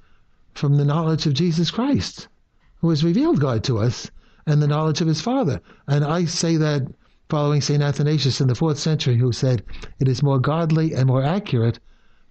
[0.53, 2.27] from the knowledge of Jesus Christ,
[2.81, 4.11] who has revealed God to us,
[4.47, 5.61] and the knowledge of his Father.
[5.87, 6.93] And I say that
[7.29, 7.81] following St.
[7.81, 9.63] Athanasius in the fourth century, who said,
[9.97, 11.79] It is more godly and more accurate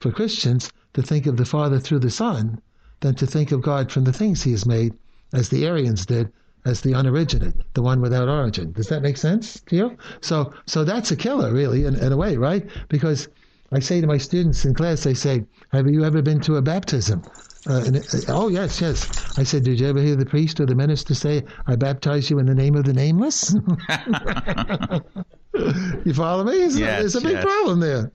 [0.01, 2.61] for Christians to think of the Father through the Son
[3.01, 4.95] than to think of God from the things he has made,
[5.33, 6.33] as the Arians did,
[6.65, 8.73] as the unoriginate, the one without origin.
[8.73, 9.97] Does that make sense to you?
[10.21, 12.67] So, so that's a killer, really, in, in a way, right?
[12.89, 13.29] Because
[13.71, 16.63] I say to my students in class, I say, "Have you ever been to a
[16.63, 17.23] baptism?"
[17.69, 19.09] Uh, and, uh, oh yes, yes.
[19.37, 22.39] I said, did you ever hear the priest or the minister say, "I baptize you
[22.39, 23.53] in the name of the nameless"?
[26.05, 26.61] you follow me?
[26.61, 27.45] yes, there's a big yes.
[27.45, 28.11] problem there.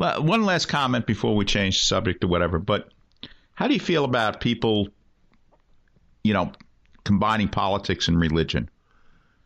[0.00, 2.58] One last comment before we change the subject or whatever.
[2.58, 2.88] But
[3.54, 4.88] how do you feel about people,
[6.24, 6.52] you know,
[7.04, 8.70] combining politics and religion?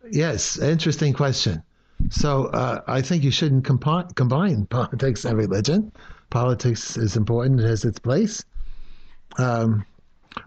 [0.08, 1.62] Yes, interesting question.
[2.10, 5.90] So uh, I think you shouldn't compi- combine politics and religion.
[6.30, 8.44] Politics is important; it has its place.
[9.38, 9.84] Um,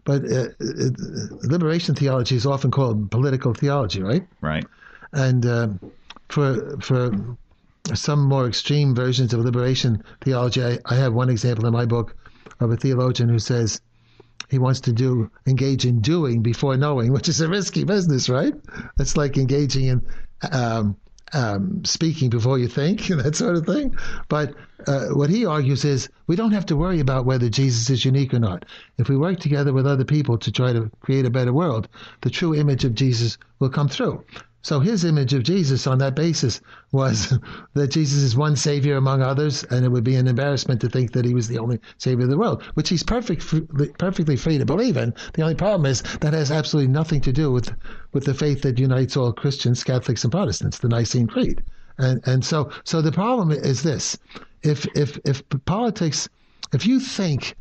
[0.06, 0.96] but uh, it,
[1.43, 4.26] liberation theology is often called political theology, right?
[4.39, 4.65] Right.
[5.12, 5.67] And uh,
[6.30, 7.12] for for
[7.95, 12.15] some more extreme versions of liberation theology, I, I have one example in my book
[12.60, 13.82] of a theologian who says
[14.50, 18.54] he wants to do engage in doing before knowing, which is a risky business, right?
[19.00, 20.02] It's like engaging in
[20.52, 20.97] um,
[21.34, 23.95] um, speaking before you think, and that sort of thing.
[24.30, 24.54] But
[24.86, 28.34] uh, what he argues is we don't have to worry about whether Jesus is unique
[28.34, 28.65] or not.
[28.97, 31.89] If we work together with other people to try to create a better world,
[32.21, 34.23] the true image of Jesus will come through.
[34.67, 36.60] So his image of Jesus on that basis
[36.91, 37.39] was
[37.73, 41.13] that Jesus is one Savior among others, and it would be an embarrassment to think
[41.13, 43.45] that he was the only Savior of the world, which he's perfect,
[43.97, 45.13] perfectly free to believe in.
[45.36, 47.71] The only problem is that has absolutely nothing to do with,
[48.12, 51.63] with the faith that unites all Christians, Catholics, and Protestants, the Nicene Creed.
[51.97, 54.17] And and so so the problem is this:
[54.63, 56.27] if if if politics,
[56.73, 57.56] if you think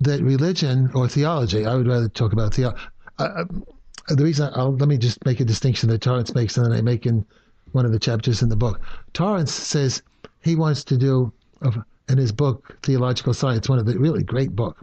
[0.00, 2.80] that religion or theology, I would rather talk about theology.
[3.16, 3.44] Uh,
[4.08, 6.80] the reason I'll, let me just make a distinction that Torrance makes, and then I
[6.80, 7.24] make in
[7.72, 8.80] one of the chapters in the book.
[9.12, 10.02] Torrance says
[10.42, 11.32] he wants to do
[12.08, 14.78] in his book Theological Science, one of the really great book.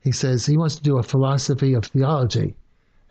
[0.00, 2.54] He says he wants to do a philosophy of theology,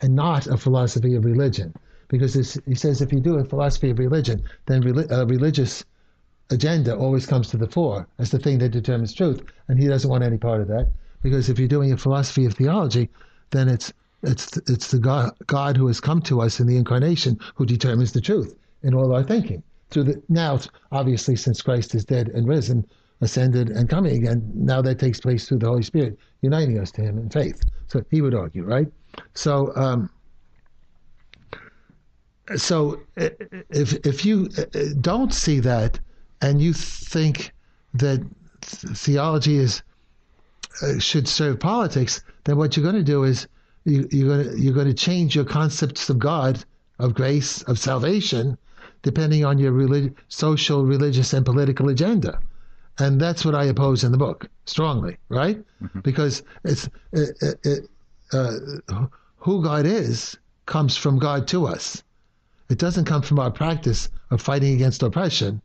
[0.02, 1.74] and not a philosophy of religion,
[2.10, 5.86] because he says if you do a philosophy of religion, then a religious
[6.50, 10.10] agenda always comes to the fore as the thing that determines truth, and he doesn't
[10.10, 10.92] want any part of that.
[11.22, 13.10] Because if you're doing a philosophy of theology,
[13.52, 13.94] then it's
[14.26, 18.12] it's it's the God, God who has come to us in the incarnation who determines
[18.12, 19.64] the truth in all our thinking.
[19.90, 20.60] Through the now,
[20.92, 22.86] obviously, since Christ is dead and risen,
[23.22, 27.02] ascended and coming again, now that takes place through the Holy Spirit uniting us to
[27.02, 27.62] Him in faith.
[27.88, 28.88] So he would argue, right?
[29.34, 30.10] So, um,
[32.56, 34.50] so if if you
[35.02, 36.00] don't see that
[36.42, 37.54] and you think
[37.94, 38.26] that
[38.62, 39.82] theology is
[40.82, 43.48] uh, should serve politics, then what you're going to do is
[43.86, 46.64] you, you're going to, you're going to change your concepts of God,
[47.00, 48.58] of grace, of salvation,
[49.04, 52.40] depending on your relig- social, religious, and political agenda.
[52.98, 55.64] And that's what I oppose in the book strongly, right?
[55.84, 56.00] Mm-hmm.
[56.00, 57.90] Because it's it, it, it,
[58.32, 58.52] uh,
[59.38, 62.02] who God is comes from God to us.
[62.70, 65.62] It doesn't come from our practice of fighting against oppression,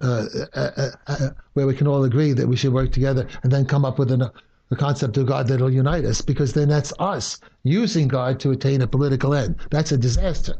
[0.00, 3.52] uh, uh, uh, uh where we can all agree that we should work together and
[3.52, 4.30] then come up with an,
[4.70, 8.80] the concept of God that'll unite us, because then that's us using God to attain
[8.82, 9.56] a political end.
[9.70, 10.54] That's a disaster,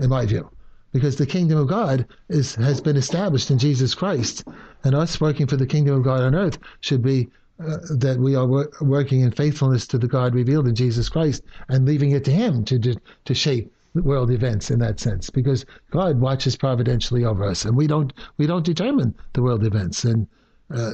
[0.00, 0.50] in my view,
[0.92, 4.44] because the kingdom of God is has been established in Jesus Christ,
[4.84, 7.28] and us working for the kingdom of God on earth should be
[7.60, 11.42] uh, that we are wor- working in faithfulness to the God revealed in Jesus Christ
[11.68, 15.64] and leaving it to Him to to, to shape world events in that sense, because
[15.90, 20.26] God watches providentially over us, and we don't we don't determine the world events and
[20.70, 20.90] uh,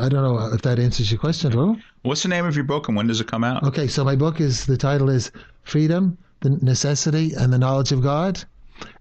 [0.00, 1.76] I don't know if that answers your question at all.
[2.02, 3.62] What's the name of your book and when does it come out?
[3.64, 5.30] Okay, so my book is the title is
[5.64, 8.42] Freedom, the Necessity, and the Knowledge of God,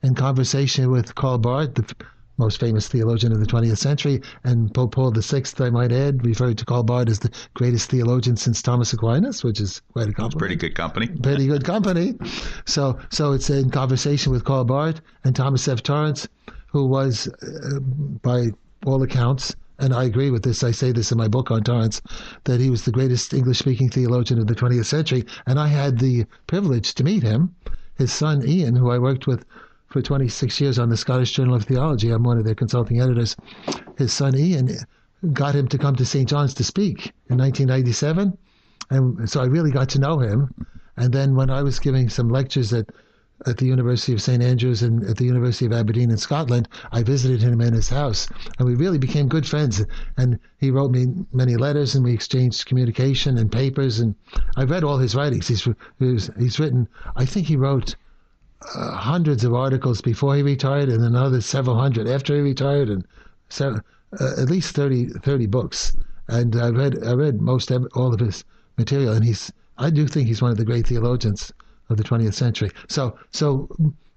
[0.04, 1.96] in conversation with Karl Barth, the
[2.38, 6.58] most famous theologian of the 20th century, and Pope Paul VI, I might add, referred
[6.58, 10.40] to Karl Barth as the greatest theologian since Thomas Aquinas, which is quite a compliment.
[10.40, 11.08] pretty good company.
[11.24, 12.16] Pretty good company.
[12.66, 15.82] So, so it's in conversation with Karl Barth and Thomas F.
[15.84, 16.28] Torrance,
[16.68, 18.50] who was, uh, by
[18.86, 20.64] all accounts, and I agree with this.
[20.64, 22.02] I say this in my book on Torrance,
[22.46, 25.26] that he was the greatest English speaking theologian of the 20th century.
[25.46, 27.54] And I had the privilege to meet him.
[27.96, 29.46] His son, Ian, who I worked with
[29.88, 33.36] for 26 years on the Scottish Journal of Theology, I'm one of their consulting editors.
[33.98, 34.76] His son, Ian,
[35.34, 36.28] got him to come to St.
[36.28, 38.38] John's to speak in 1997.
[38.90, 40.54] And so I really got to know him.
[40.98, 42.90] And then when I was giving some lectures at
[43.46, 47.04] at the University of St Andrews and at the University of Aberdeen in Scotland, I
[47.04, 49.84] visited him in his house, and we really became good friends.
[50.16, 54.00] And he wrote me many letters, and we exchanged communication and papers.
[54.00, 54.16] And
[54.56, 55.50] I've read all his writings.
[55.50, 55.68] He's
[56.00, 56.88] he's, he's written.
[57.18, 57.98] I think he wrote
[58.74, 63.06] uh, hundreds of articles before he retired, and another several hundred after he retired, and
[63.50, 63.80] so,
[64.20, 65.96] uh, at least 30, 30 books.
[66.30, 68.46] And I read I read most all of his
[68.78, 71.52] material, and he's I do think he's one of the great theologians
[71.90, 72.72] of the 20th century.
[72.88, 73.70] So so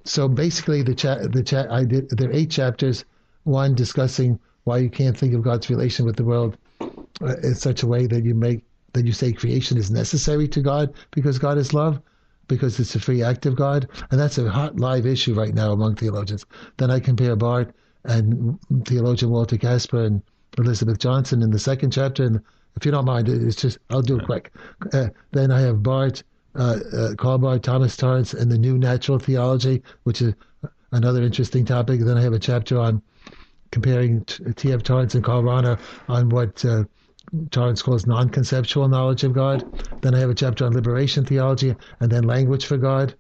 [0.05, 3.05] so basically the chat the chat I did there are eight chapters.
[3.45, 7.83] One discussing why you can't think of God's relation with the world uh, in such
[7.83, 11.59] a way that you make that you say creation is necessary to God because God
[11.59, 12.01] is love
[12.49, 15.73] because it's a free act of God and that's a hot live issue right now
[15.73, 16.45] among theologians.
[16.79, 17.73] Then I compare Barth
[18.05, 20.23] and theologian Walter Kasper and
[20.57, 22.25] Elizabeth Johnson in the second chapter.
[22.25, 22.41] And
[22.77, 24.53] if you don't mind, it's just I'll do it quick.
[24.93, 26.23] Uh, then I have Barth,
[26.55, 30.35] uh, uh, Thomas Torrance, and the New Natural Theology, which is
[30.93, 32.01] another interesting topic.
[32.01, 33.03] Then I have a chapter on
[33.71, 34.83] comparing T.F.
[34.83, 35.79] Torrance and Karl Rahner
[36.09, 36.85] on what uh,
[37.51, 39.65] Torrance calls non-conceptual knowledge of God.
[40.01, 43.15] Then I have a chapter on liberation theology, and then language for God,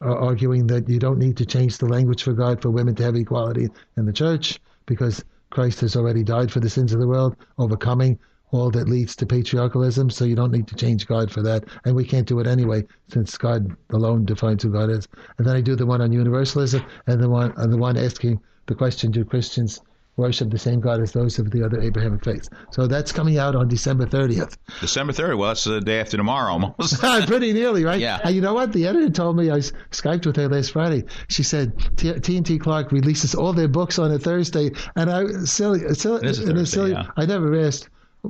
[0.00, 3.02] uh, arguing that you don't need to change the language for God for women to
[3.02, 7.08] have equality in the church because Christ has already died for the sins of the
[7.08, 8.18] world, overcoming
[8.50, 10.10] all that leads to patriarchalism.
[10.10, 12.84] So you don't need to change God for that, and we can't do it anyway
[13.08, 15.08] since God alone defines who God is.
[15.38, 18.40] And then I do the one on universalism, and the one and the one asking
[18.66, 19.80] the question: Do Christians
[20.18, 22.50] worship the same God as those of the other Abrahamic faiths.
[22.72, 24.58] So that's coming out on December 30th.
[24.80, 25.38] December 30th.
[25.38, 27.02] Well, that's the day after tomorrow almost.
[27.08, 28.00] Ah, pretty nearly, right?
[28.00, 28.18] Yeah.
[28.24, 28.72] And you know what?
[28.72, 31.04] The editor told me, I Skyped with her last Friday.
[31.28, 34.72] She said T&T Clark releases all their books on a Thursday.
[34.96, 37.06] And I, silly, silly, it is a Thursday, silly yeah.
[37.16, 37.88] I never asked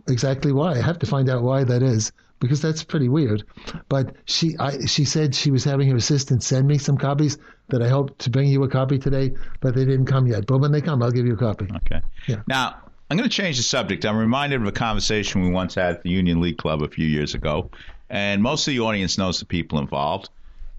[0.09, 0.73] exactly why.
[0.73, 3.45] I have to find out why that is because that's pretty weird.
[3.89, 7.83] But she I, she said she was having her assistant send me some copies that
[7.83, 10.47] I hope to bring you a copy today, but they didn't come yet.
[10.47, 11.69] But when they come, I'll give you a copy.
[11.77, 12.01] Okay.
[12.27, 12.43] Yeah.
[12.47, 12.77] Now,
[13.11, 14.05] I'm going to change the subject.
[14.05, 17.07] I'm reminded of a conversation we once had at the Union League Club a few
[17.07, 17.71] years ago,
[18.11, 20.31] and most of the audience knows the people involved.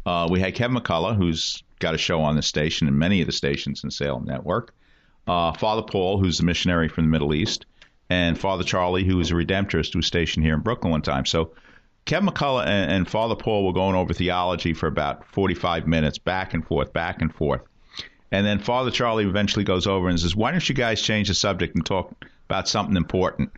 [0.06, 3.28] Uh, we had Kevin McCullough, who's got a show on the station and many of
[3.28, 4.74] the stations in Salem Network.
[5.28, 7.66] Uh, Father Paul, who's a missionary from the Middle East,
[8.10, 11.26] and Father Charlie, who was a Redemptorist who was stationed here in Brooklyn one time.
[11.26, 11.54] So
[12.06, 16.54] Kevin McCullough and, and Father Paul were going over theology for about 45 minutes, back
[16.54, 17.62] and forth, back and forth.
[18.32, 21.34] And then Father Charlie eventually goes over and says, Why don't you guys change the
[21.34, 23.52] subject and talk about something important?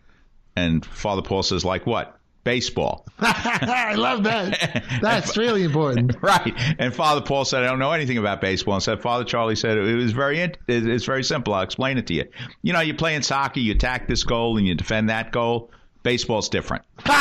[0.56, 2.18] And Father Paul says, Like what?
[2.44, 3.06] Baseball.
[3.20, 4.82] I love that.
[5.00, 6.16] That's really important.
[6.22, 6.52] right.
[6.78, 8.74] And Father Paul said, I don't know anything about baseball.
[8.74, 11.54] And said, Father Charlie said, it was very, it's very simple.
[11.54, 12.24] I'll explain it to you.
[12.62, 15.70] You know, you're playing soccer, you attack this goal and you defend that goal.
[16.02, 16.82] Baseball's different.
[17.06, 17.14] so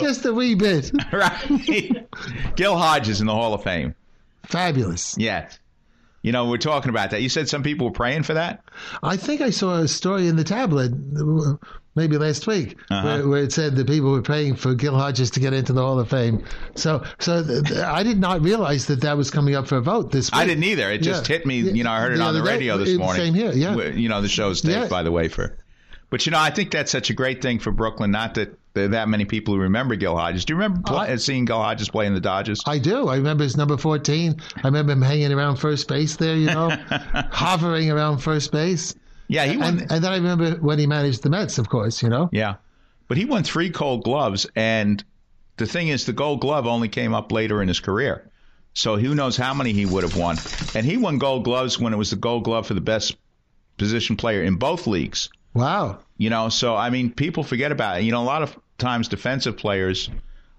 [0.00, 0.92] Just a wee bit.
[1.12, 2.06] right.
[2.54, 3.92] Gil Hodges in the Hall of Fame.
[4.44, 5.16] Fabulous.
[5.18, 5.58] Yes.
[6.22, 7.22] You know, we're talking about that.
[7.22, 8.62] You said some people were praying for that?
[9.02, 10.92] I think I saw a story in the tablet,
[11.96, 13.02] maybe last week, Uh-huh.
[13.04, 15.82] where, where it said that people were praying for Gil Hodges to get into the
[15.82, 16.44] Hall of Fame.
[16.76, 20.12] So, so th- I did not realize that that was coming up for a vote
[20.12, 20.40] this week.
[20.40, 20.90] I didn't either.
[20.90, 21.36] It just Yeah.
[21.38, 21.58] hit me.
[21.60, 23.20] You know, I heard it on the radio this morning.
[23.24, 23.74] Same here, yeah.
[23.88, 24.86] You know, the show's taped, Yeah.
[24.88, 25.58] by the way, for.
[26.08, 28.12] But you know, I think that's such a great thing for Brooklyn.
[28.12, 30.44] Not that there are that many people who remember Gil Hodges.
[30.44, 32.62] Do you remember play, seeing Gil Hodges play in the Dodgers?
[32.64, 33.08] I do.
[33.08, 34.36] I remember his number 14.
[34.62, 36.70] I remember him hanging around first base there, you know,
[37.32, 38.94] hovering around first base.
[39.28, 39.80] Yeah, he won.
[39.80, 42.28] And, and then I remember when he managed the Mets, of course, you know.
[42.32, 42.56] Yeah,
[43.08, 45.02] but he won three Gold Gloves, and
[45.56, 48.30] the thing is, the Gold Glove only came up later in his career.
[48.74, 50.36] So who knows how many he would have won?
[50.74, 53.16] And he won Gold Gloves when it was the Gold Glove for the best
[53.78, 55.30] position player in both leagues.
[55.54, 56.00] Wow.
[56.18, 58.04] You know, so I mean, people forget about it.
[58.04, 60.10] You know, a lot of times defensive players,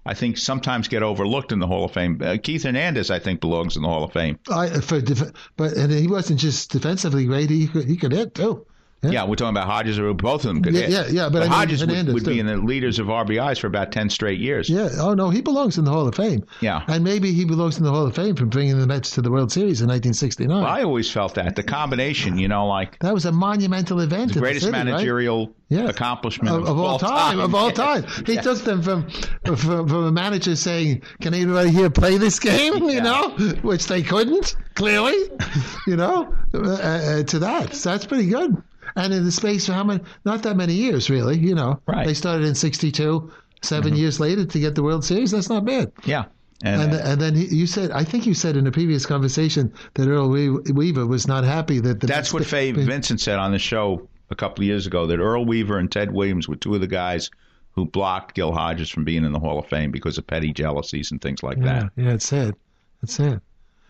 [0.08, 2.18] I think, sometimes get overlooked in the Hall of Fame.
[2.24, 4.38] Uh, Keith Hernandez, I think, belongs in the Hall of Fame.
[4.50, 8.64] I, for def- but and he wasn't just defensively great; he he could hit too.
[9.02, 9.24] Yeah.
[9.24, 10.90] we're talking about Hodges, or both of them could Yeah, hit.
[10.90, 13.58] yeah, yeah, but I mean Hodges would, Hernandez, would be in the leaders of RBIs
[13.60, 14.68] for about ten straight years.
[14.68, 14.88] Yeah.
[14.98, 16.44] Oh no, he belongs in the Hall of Fame.
[16.60, 16.82] Yeah.
[16.88, 19.30] And maybe he belongs in the Hall of Fame for bringing the Mets to the
[19.30, 20.50] World Series in 1969.
[20.64, 24.34] I always felt that the combination, you know, like that was a monumental event.
[24.34, 24.84] the greatest city, right?
[24.84, 25.88] managerial Yeah.
[25.88, 28.04] accomplishment of, of all time, of all time.
[28.26, 28.40] He Yeah.
[28.40, 29.08] took them from,
[29.44, 33.30] from from a manager saying, "Can anybody here play this game?" You know,
[33.62, 35.14] which they couldn't clearly.
[35.86, 37.74] You know, uh, uh, to that.
[37.74, 38.54] So that's pretty good.
[38.96, 40.00] And in the space of how many?
[40.24, 41.38] Not that many years, really.
[41.38, 42.06] You know, Right.
[42.06, 43.30] they started in '62.
[43.60, 45.32] 7 years later to get the World Series.
[45.32, 45.90] That's not bad.
[46.04, 46.26] Yeah.
[46.62, 49.04] And And, and, uh, then he, you said, I think you said in a previous
[49.04, 53.38] conversation that Earl We- Weaver was not happy that the that's what Fay Vincent said
[53.40, 56.54] on the show a couple of years ago that Earl Weaver and Ted Williams were
[56.54, 57.30] two of the guys
[57.72, 61.10] who blocked Gil Hodges from being in the Hall of Fame because of petty jealousies
[61.10, 61.90] and things like Yeah, that.
[61.96, 62.54] yeah, it's sad.
[63.02, 63.40] It's sad.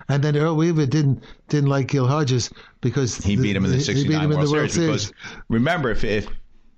[0.09, 2.49] And then Earl Weaver didn't didn't like Gil Hodges
[2.81, 5.07] because He beat him in the he- he '69 World, World Series, Series.
[5.07, 5.13] because
[5.49, 6.27] remember, if, if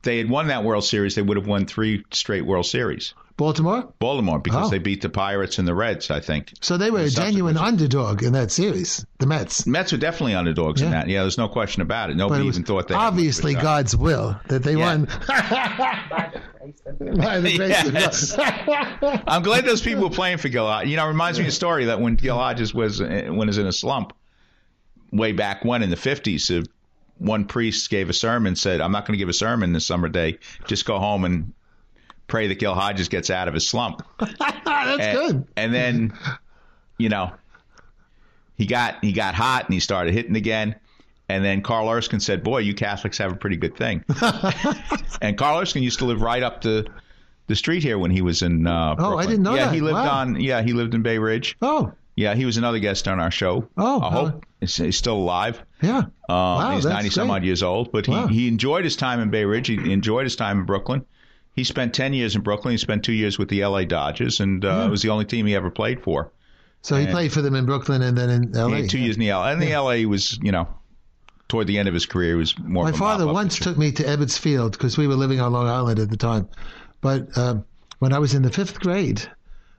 [0.03, 3.15] they had won that World Series, they would have won three straight World Series.
[3.37, 3.91] Baltimore.
[3.99, 4.71] Baltimore, because Oh.
[4.71, 6.53] they beat the Pirates and the Reds, I think.
[6.61, 9.07] So they were a genuine underdog in that series.
[9.19, 9.67] The Mets.
[9.67, 11.09] Mets were definitely underdogs in that.
[11.09, 12.17] Yeah, there's no question about it.
[12.19, 13.65] Nobody it even thought they had obviously much of a.
[13.67, 14.85] God's will that they Yeah.
[14.97, 15.05] won.
[17.01, 18.37] By the grace of Yes.
[18.37, 19.23] God.
[19.27, 20.67] I'm glad those people were playing for Gil.
[20.67, 20.91] Hodges.
[20.91, 23.57] You know, it reminds me of a story that when Gil Hodges was when was
[23.59, 24.13] in a slump
[25.13, 26.65] way back when in the 50s, uh,
[27.19, 30.09] one priest gave a sermon said, "I'm not going to give a sermon this summer
[30.09, 30.39] day.
[30.67, 31.53] Just go home and
[32.29, 35.47] pray that Gil Hodges gets out of his slump." That's and, good.
[35.57, 36.13] And then,
[36.99, 37.33] you know,
[38.57, 40.77] he got he got hot and he started hitting again.
[41.29, 44.03] And then Carl Erskine said, "Boy, you Catholics have a pretty good thing."
[45.23, 46.87] and Carl Erskine used to live right up the
[47.47, 48.67] the street here when he was in.
[48.67, 49.75] Uh, Oh, I didn't know yeah, that.
[49.75, 50.11] he lived Wow.
[50.21, 50.41] on.
[50.41, 51.57] Yeah, he lived in Bay Ridge.
[51.63, 53.69] Oh, Yeah, he was another guest on our show.
[53.79, 55.63] Oh, I hope he's, he's still alive.
[55.81, 55.99] yeah.
[55.99, 58.27] Um, Wow, he's ninety some odd years old, but he, Wow.
[58.27, 59.69] he enjoyed his time in Bay Ridge.
[59.69, 61.05] He enjoyed his time in Brooklyn.
[61.57, 62.73] He spent ten years in Brooklyn.
[62.73, 63.85] He spent two years with the L.A.
[63.87, 64.87] Dodgers, and uh, Yeah.
[64.87, 66.31] it was the only team he ever played for.
[66.83, 68.77] So he played for them in Brooklyn and then in He L.A.
[68.83, 69.53] had two years in the L.A.
[69.53, 70.05] And the L.A.
[70.07, 70.69] was, you know,
[71.49, 72.85] toward the end of his career, was more.
[72.85, 75.53] My of a father once took me to Ebbets Field because we were living on
[75.53, 76.49] Long Island at the time.
[77.01, 77.65] But um,
[77.99, 79.23] when I was in the fifth grade,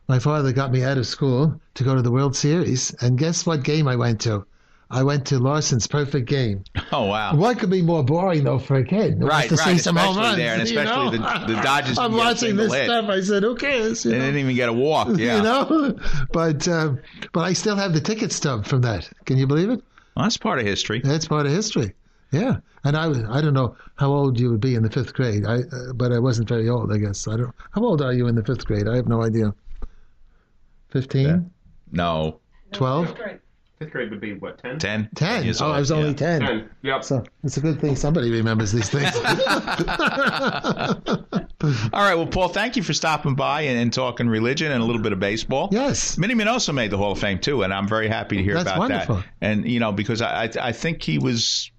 [0.08, 2.94] my father got me out of school to go to the World Series.
[3.02, 4.46] And guess what game I went to?
[4.94, 6.64] I went to Larsen's Perfect Game.
[6.94, 7.34] Oh wow!
[7.38, 9.24] What could be more boring though for a kid?
[9.24, 11.46] Right, to right, see some home especially runs, there, and you especially know?
[11.48, 12.86] the- the Dodgers I'm didn't get a watching this hit.
[12.86, 13.06] stuff.
[13.10, 14.04] I said, who cares?
[14.04, 14.26] You They know?
[14.26, 15.08] didn't even get a walk.
[15.18, 15.98] Yeah, You know,
[16.34, 17.00] but um,
[17.32, 19.10] but I still have the ticket stub from that.
[19.24, 19.82] Can you believe it?
[20.18, 21.00] Well, that's part of history.
[21.02, 21.94] That's part of history.
[22.34, 25.14] Yeah, and I was- I don't know how old you would be in the fifth
[25.14, 25.46] grade.
[25.46, 26.92] I uh, but I wasn't very old.
[26.92, 27.56] I guess I don't.
[27.72, 28.90] How old are you in the fifth grade?
[28.90, 29.54] I have no idea.
[30.92, 31.52] Fifteen,
[31.92, 32.40] No,
[32.72, 33.18] Twelve.
[33.80, 34.78] Fifth grade would be what, 10?
[34.78, 35.10] ten.
[35.16, 35.44] ten.
[35.44, 36.16] years Oh, old, I was only yeah.
[36.16, 36.42] ten.
[36.42, 36.70] 10.
[36.84, 37.04] Yep.
[37.04, 39.10] So it's a good thing somebody remembers these things.
[41.94, 42.16] All right.
[42.16, 45.14] Well, Paul, thank you for stopping by and, and talking religion and a little bit
[45.14, 45.70] of baseball.
[45.72, 46.18] Yes.
[46.18, 48.68] Minnie Minoso made the Hall of Fame too, and I'm very happy to hear That's
[48.68, 49.16] about wonderful.
[49.18, 49.26] that.
[49.42, 51.72] And you know, because I I, I think he was,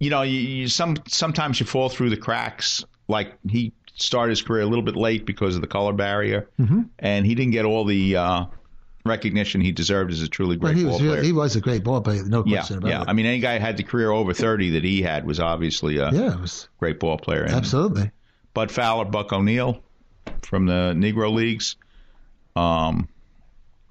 [0.00, 2.82] you know, you, you some sometimes you fall through the cracks.
[3.08, 6.88] Like he started his career a little bit late because of the color barrier, Mhm.
[6.98, 8.44] and he didn't get all the uh,
[9.04, 11.22] recognition he deserved as a truly great he ball was player.
[11.22, 13.02] he was a great ball player, no yeah, question about yeah.
[13.02, 13.08] it.
[13.08, 15.96] I mean, any guy who had the career over 30 that he had was obviously
[15.98, 17.42] a Yeah, was great ball player.
[17.42, 18.10] And absolutely.
[18.54, 19.82] Bud Fowler, Buck O'Neil
[20.42, 21.76] from the Negro Leagues.
[22.54, 23.08] Um,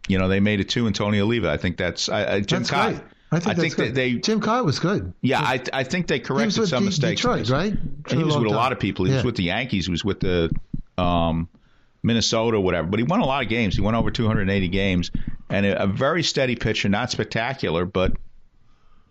[0.07, 1.49] you know, they made it too, Antonio Oliva.
[1.49, 2.89] I think that's I, I, Jim That's Kaat.
[2.93, 3.01] great.
[3.33, 3.95] I think, that's that good.
[3.95, 4.13] they.
[4.15, 5.13] Jim Kaat was good.
[5.21, 7.21] Yeah, I I think they corrected some De- mistakes.
[7.21, 7.73] Detroit, right?
[8.05, 9.05] For he was with a lot of people.
[9.05, 9.85] He was with the Yankees.
[9.85, 10.51] He was with the
[10.97, 11.47] um,
[12.03, 12.87] Minnesota, whatever.
[12.87, 13.75] But he won a lot of games.
[13.75, 15.11] He won over 280 games,
[15.49, 16.89] and a, a very steady pitcher.
[16.89, 18.17] Not spectacular, but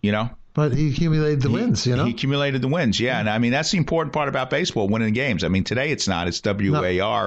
[0.03, 2.03] you know, But he accumulated the wins, you know.
[2.03, 2.99] he accumulated the wins.
[2.99, 5.45] Yeah, and I mean that's the important part about baseball: winning games.
[5.45, 6.27] I mean today it's not.
[6.27, 6.59] It's WAR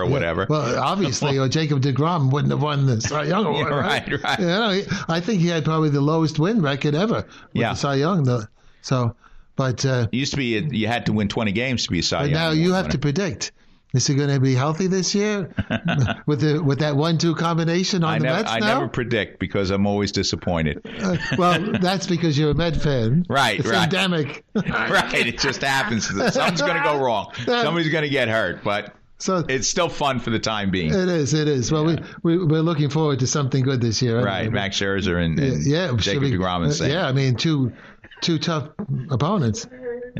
[0.02, 0.10] or Yeah.
[0.10, 0.46] whatever.
[0.48, 4.08] Well, obviously, or Jacob DeGrom wouldn't have won the Cy Young award, Yeah, right?
[4.12, 4.38] right, right.
[4.38, 7.70] You know, I think he had probably the lowest win record ever with Yeah.
[7.70, 8.24] the Cy Young.
[8.24, 8.46] The,
[8.82, 9.16] so,
[9.56, 12.02] but uh, It used to be you had to win 20 games to be a
[12.02, 12.92] Cy but Young now you have winner.
[12.92, 13.52] to predict.
[13.94, 15.48] Is he going to be healthy this year
[16.26, 18.66] with the with that one-two combination on I the never, Mets I now?
[18.80, 20.80] never predict because I'm always disappointed.
[21.00, 23.24] Uh, well, that's because you're a Met fan.
[23.28, 23.84] Right, it's right.
[23.84, 24.44] endemic.
[24.54, 26.06] right, it just happens.
[26.08, 27.32] Something's going to go wrong.
[27.44, 30.88] Somebody's going to get hurt, but so it's still fun for the time being.
[30.92, 31.32] It is.
[31.34, 31.70] It is.
[31.70, 34.20] Well, we, we we're looking forward to something good this year.
[34.22, 34.54] Right, anyway.
[34.54, 36.92] Max Scherzer and, Yeah, and yeah, should Jacob we- DeGrom and uh.
[36.92, 37.72] Yeah, I mean two
[38.20, 38.70] two tough
[39.10, 39.66] opponents.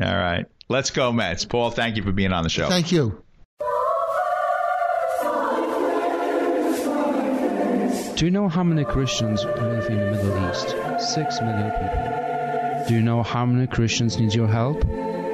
[0.01, 1.43] All right, let's go Mets.
[1.45, 2.69] Paul, thank you for being on the show.
[2.69, 3.21] Thank you.
[8.15, 10.69] Do you know how many Christians live in the Middle East?
[11.13, 12.85] Six million people.
[12.87, 14.85] Do you know how many Christians need your help?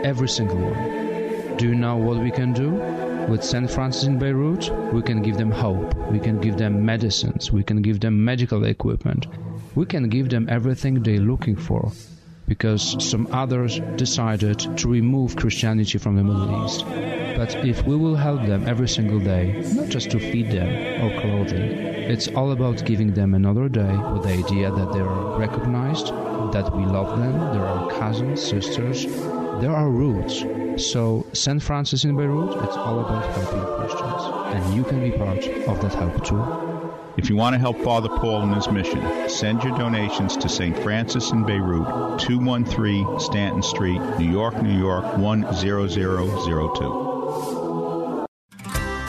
[0.04, 1.58] Every single one.
[1.58, 2.72] Do you know what we can do?
[3.30, 3.70] With St.
[3.70, 5.94] Francis in Beirut, we can give them hope.
[6.10, 7.52] We can give them medicines.
[7.52, 9.28] We can give them medical equipment.
[9.76, 11.92] We can give them everything they're looking for.
[12.48, 16.86] Because some others decided to remove Christianity from the Middle East.
[17.38, 20.70] But if we will help them every single day, not just to feed them
[21.04, 21.72] or clothing,
[22.12, 26.08] it's all about giving them another day with the idea that they are recognized,
[26.52, 29.06] that we love them, they're our cousins, sisters,
[29.62, 30.44] there are roots.
[30.78, 31.62] So, St.
[31.62, 34.24] Francis in Beirut, it's all about helping Christians.
[34.56, 36.81] And you can be part of that help too.
[37.18, 40.78] If you want to help Father Paul in his mission, send your donations to St.
[40.80, 47.11] Francis in Beirut, 213 Stanton Street, New York, New York 10002.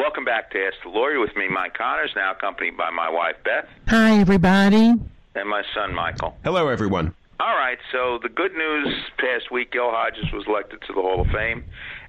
[0.00, 3.36] Welcome back to Ask the Lawyer with me, Mike Connors, now accompanied by my wife,
[3.44, 3.68] Beth.
[3.88, 4.94] Hi, everybody.
[5.34, 6.38] And my son, Michael.
[6.42, 7.14] Hello, everyone.
[7.38, 8.88] All right, so the good news
[9.18, 11.64] past week, Gil Hodges was elected to the Hall of Fame.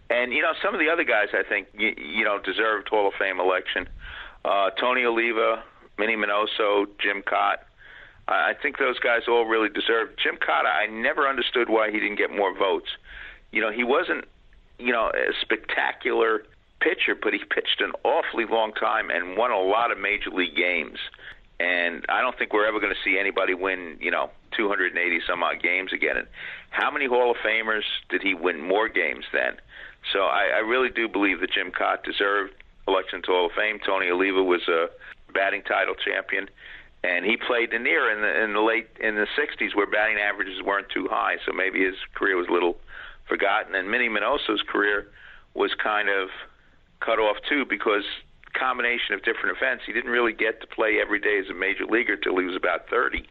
[0.10, 3.10] And, you know, some of the other guys, I think, you, you know, deserved Hall
[3.10, 3.90] of Fame election.
[4.46, 5.62] Uh, Tony Oliva,
[6.00, 7.58] Minnie Minoso, Jim Kaat.
[8.26, 10.18] I think those guys all really deserved.
[10.24, 12.88] Jim Kaat, I never understood why he didn't get more votes.
[13.52, 14.24] You know, he wasn't,
[14.80, 16.46] you know, a spectacular
[16.82, 20.56] pitcher, but he pitched an awfully long time and won a lot of major league
[20.56, 20.98] games.
[21.60, 25.44] And I don't think we're ever going to see anybody win, you know, 280 some
[25.44, 26.18] odd games again.
[26.18, 26.28] And
[26.72, 29.58] how many Hall of Famers did he win more games than?
[30.12, 32.54] So I, I really do believe that Jim Kaat deserved
[32.88, 33.80] election to Hall of Fame.
[33.86, 34.88] Tony Oliva was a
[35.34, 36.50] batting title champion,
[37.04, 40.18] and he played in near in the in the late in the 60s where batting
[40.18, 41.36] averages weren't too high.
[41.46, 42.78] So maybe his career was a little
[43.28, 43.76] forgotten.
[43.76, 45.08] And Minnie Minoso's career
[45.54, 46.30] was kind of
[47.02, 48.04] cut off too because
[48.54, 49.84] combination of different events.
[49.86, 52.56] He didn't really get to play every day as a major leaguer till he was
[52.56, 53.28] about 30.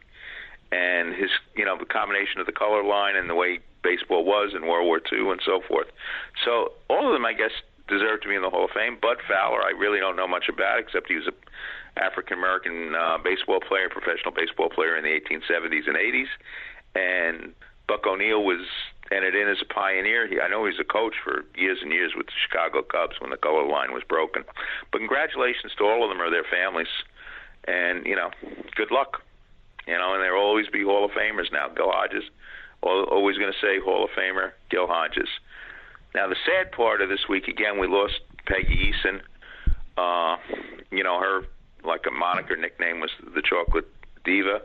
[0.71, 4.53] And his, you know, the combination of the color line and the way baseball was
[4.55, 5.87] in World War II and so forth.
[6.45, 7.51] So all of them, I guess,
[7.87, 8.97] deserve to be in the Hall of Fame.
[9.01, 11.35] Bud Fowler, I really don't know much about except he was a
[11.99, 16.31] African American uh, baseball player, professional baseball player in the 1870s and 80s.
[16.95, 17.53] And
[17.87, 18.65] Buck O'Neil was
[19.11, 20.27] entered in as a pioneer.
[20.27, 23.19] He, I know he was a coach for years and years with the Chicago Cubs
[23.19, 24.43] when the color line was broken.
[24.91, 26.91] But congratulations to all of them or their families,
[27.67, 28.31] and you know,
[28.75, 29.21] good luck.
[29.87, 31.67] You know, and there'll always be Hall of Famers now.
[31.69, 32.23] Gil Hodges,
[32.81, 35.29] always going to say Hall of Famer Gil Hodges.
[36.13, 39.21] Now the sad part of this week again, we lost Peggy Eason.
[39.97, 40.37] Uh,
[40.91, 41.41] you know, her
[41.83, 43.87] like a moniker nickname was the Chocolate
[44.23, 44.61] Diva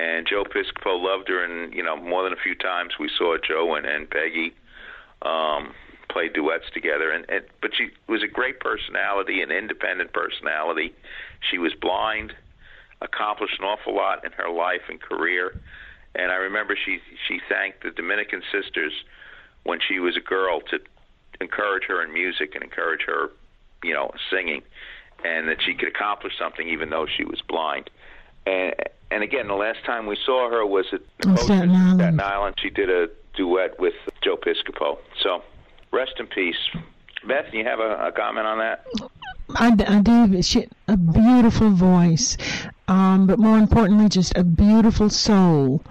[0.00, 3.36] and Joe Piscopo loved her, and you know more than a few times we saw
[3.36, 4.54] Joe and, and Peggy
[5.22, 5.74] um,
[6.10, 7.10] play duets together.
[7.10, 10.94] And, and but she was a great personality, an independent personality.
[11.50, 12.32] She was blind,
[13.02, 15.60] accomplished an awful lot in her life and career.
[16.14, 18.92] And I remember she she thanked the Dominican sisters
[19.64, 20.78] when she was a girl to
[21.42, 23.28] encourage her in music and encourage her,
[23.84, 24.62] you know, singing,
[25.24, 27.90] and that she could accomplish something even though she was blind.
[28.46, 28.74] And
[29.10, 32.00] and again, the last time we saw her was at oh, Staten Island.
[32.00, 32.54] Staten Island.
[32.58, 34.98] She did a duet with Joe Piscopo.
[35.22, 35.42] So
[35.92, 36.56] rest in peace.
[37.26, 38.86] Beth, do you have a, a comment on that?
[39.56, 40.42] I, I do.
[40.42, 42.36] She a beautiful voice,
[42.88, 45.82] um, but more importantly, just a beautiful soul.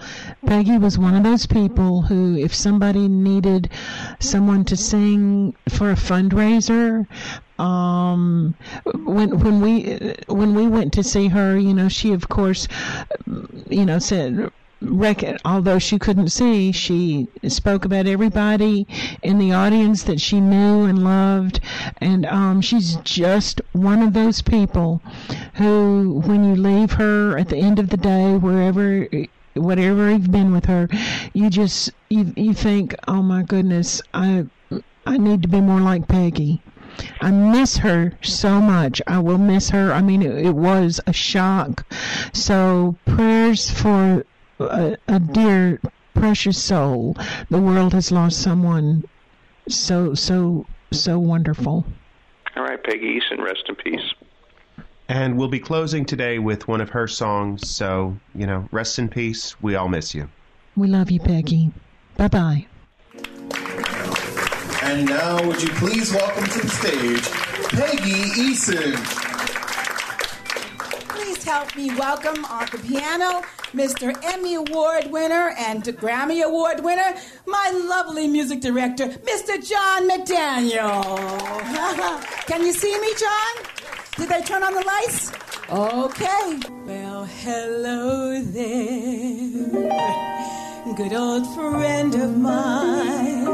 [0.45, 3.69] Peggy was one of those people who, if somebody needed
[4.19, 7.05] someone to sing for a fundraiser,
[7.59, 8.55] um,
[8.93, 12.67] when when we when we went to see her, you know, she of course,
[13.69, 14.51] you know, said
[14.81, 18.87] Rec- although she couldn't see, she spoke about everybody
[19.21, 21.59] in the audience that she knew and loved.
[21.97, 25.01] And um, she's just one of those people
[25.55, 29.07] who, when you leave her at the end of the day, wherever
[29.55, 30.87] whatever you've been with her,
[31.33, 34.45] you just you you think, oh my goodness, I
[35.05, 36.61] I need to be more like Peggy.
[37.21, 39.01] I miss her so much.
[39.07, 39.91] I will miss her.
[39.91, 41.85] I mean, it, it was a shock.
[42.33, 44.25] So prayers for
[44.59, 45.79] a, a dear,
[46.13, 47.15] precious soul.
[47.49, 49.05] The world has lost someone
[49.67, 51.85] so, so, so wonderful.
[52.55, 54.13] All right, Peggy Eason, rest in peace.
[55.07, 57.69] And we'll be closing today with one of her songs.
[57.69, 59.59] So, you know, rest in peace.
[59.61, 60.29] We all miss you.
[60.75, 61.71] We love you, Peggy.
[62.17, 62.67] Bye bye.
[64.83, 67.29] And now, would you please welcome to the stage
[67.69, 69.28] Peggy Eason.
[71.39, 74.13] Please help me welcome on the piano Mr.
[74.25, 77.15] Emmy Award winner and Grammy Award winner,
[77.45, 79.55] my lovely music director, Mr.
[79.65, 80.99] John McDaniel.
[82.45, 83.55] Can you see me, John?
[84.17, 85.31] Did they turn on the lights?
[85.69, 86.59] Okay.
[86.85, 89.85] Well, hello there,
[90.97, 93.45] good old friend of mine.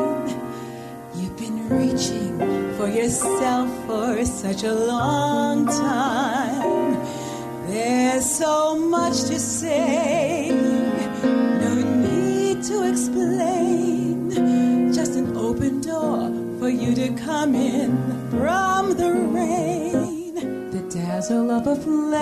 [1.17, 2.39] You've been reaching
[2.77, 7.24] for yourself for such a long time.
[7.67, 10.49] There's so much to say,
[11.23, 14.31] no need to explain.
[14.93, 17.97] Just an open door for you to come in
[18.29, 20.35] from the rain,
[20.71, 22.13] the dazzle of a flame,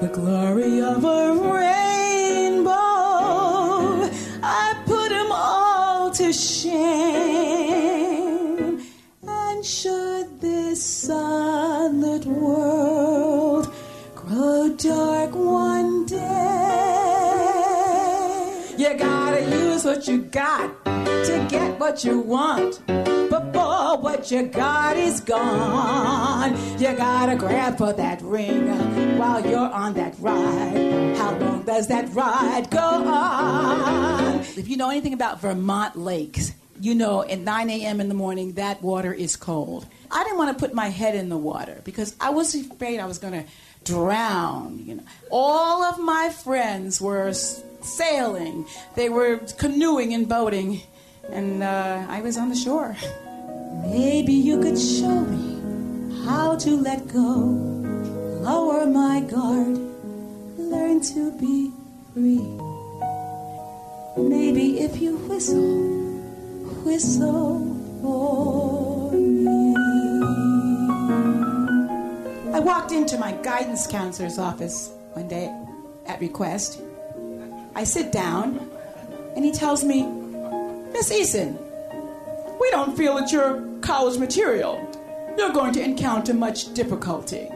[0.00, 1.65] the glory of a rainbow.
[20.36, 22.86] Got to get what you want.
[22.86, 29.94] Before what you got is gone, you gotta grab for that ring while you're on
[29.94, 31.16] that ride.
[31.16, 34.40] How long does that ride go on?
[34.40, 37.98] If you know anything about Vermont lakes, you know at 9 a.m.
[37.98, 39.86] in the morning that water is cold.
[40.10, 43.06] I didn't want to put my head in the water because I was afraid I
[43.06, 43.44] was going to
[43.84, 44.82] drown.
[44.84, 47.32] You know, all of my friends were
[47.86, 50.82] sailing, they were canoeing and boating,
[51.30, 52.96] and uh, I was on the shore.
[53.84, 57.28] Maybe you could show me how to let go,
[58.42, 59.78] lower my guard,
[60.58, 61.70] learn to be
[62.12, 62.42] free.
[64.16, 65.60] Maybe if you whistle,
[66.84, 67.60] whistle
[68.02, 69.74] for me.
[72.54, 75.54] I walked into my guidance counselor's office one day
[76.06, 76.80] at request.
[77.76, 78.70] I sit down,
[79.36, 80.06] and he tells me,
[80.94, 81.58] Miss Eason,
[82.58, 84.80] we don't feel that you're college material.
[85.36, 87.50] You're going to encounter much difficulty.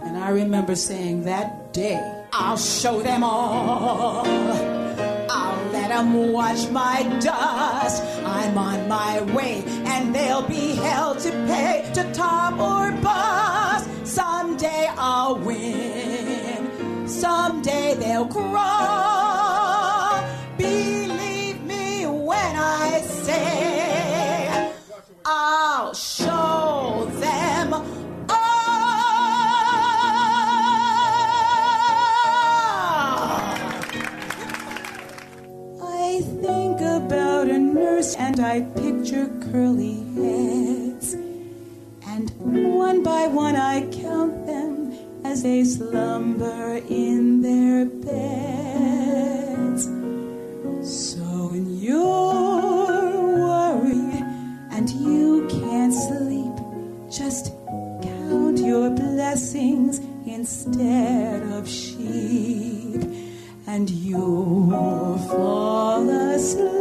[0.00, 2.00] And I remember saying that day,
[2.32, 4.26] I'll show them all.
[4.26, 8.02] I'll let them watch my dust.
[8.24, 13.86] I'm on my way, and they'll be held to pay to top or bust.
[14.06, 17.06] Someday I'll win.
[17.06, 18.75] Someday they'll crawl.
[38.56, 41.12] I picture curly heads.
[42.06, 42.30] And
[42.74, 44.94] one by one I count them
[45.26, 49.84] as they slumber in their beds.
[50.88, 51.20] So
[51.52, 54.24] when you're worried
[54.72, 56.56] and you can't sleep,
[57.12, 57.52] just
[58.00, 63.02] count your blessings instead of sheep,
[63.66, 66.75] and you'll fall asleep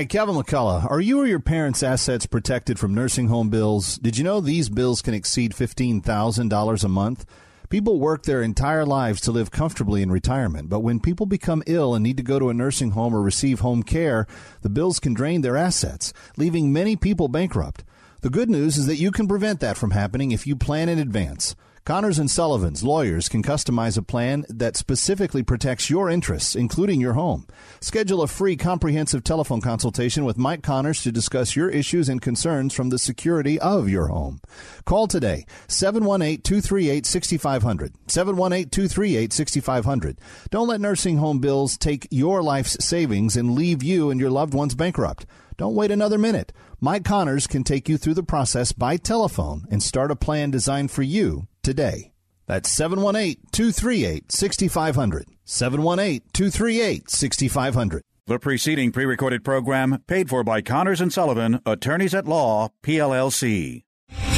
[0.00, 0.90] Hi, Kevin McCullough.
[0.90, 3.98] Are you or your parents' assets protected from nursing home bills?
[3.98, 7.26] Did you know these bills can exceed $15,000 a month?
[7.68, 11.94] People work their entire lives to live comfortably in retirement, but when people become ill
[11.94, 14.26] and need to go to a nursing home or receive home care,
[14.62, 17.84] the bills can drain their assets, leaving many people bankrupt.
[18.22, 20.98] The good news is that you can prevent that from happening if you plan in
[20.98, 21.54] advance.
[21.86, 27.14] Connors and Sullivan's lawyers can customize a plan that specifically protects your interests, including your
[27.14, 27.46] home.
[27.80, 32.74] Schedule a free comprehensive telephone consultation with Mike Connors to discuss your issues and concerns
[32.74, 34.42] from the security of your home.
[34.84, 37.92] Call today 718-238-6500.
[38.08, 40.18] 718-238-6500.
[40.50, 44.52] Don't let nursing home bills take your life's savings and leave you and your loved
[44.52, 45.24] ones bankrupt.
[45.56, 46.52] Don't wait another minute.
[46.78, 50.90] Mike Connors can take you through the process by telephone and start a plan designed
[50.90, 52.10] for you today.
[52.46, 55.28] That's 718 238 6500.
[55.44, 58.02] 718 238 6500.
[58.26, 63.84] The preceding pre recorded program paid for by Connors and Sullivan, attorneys at law, PLLC.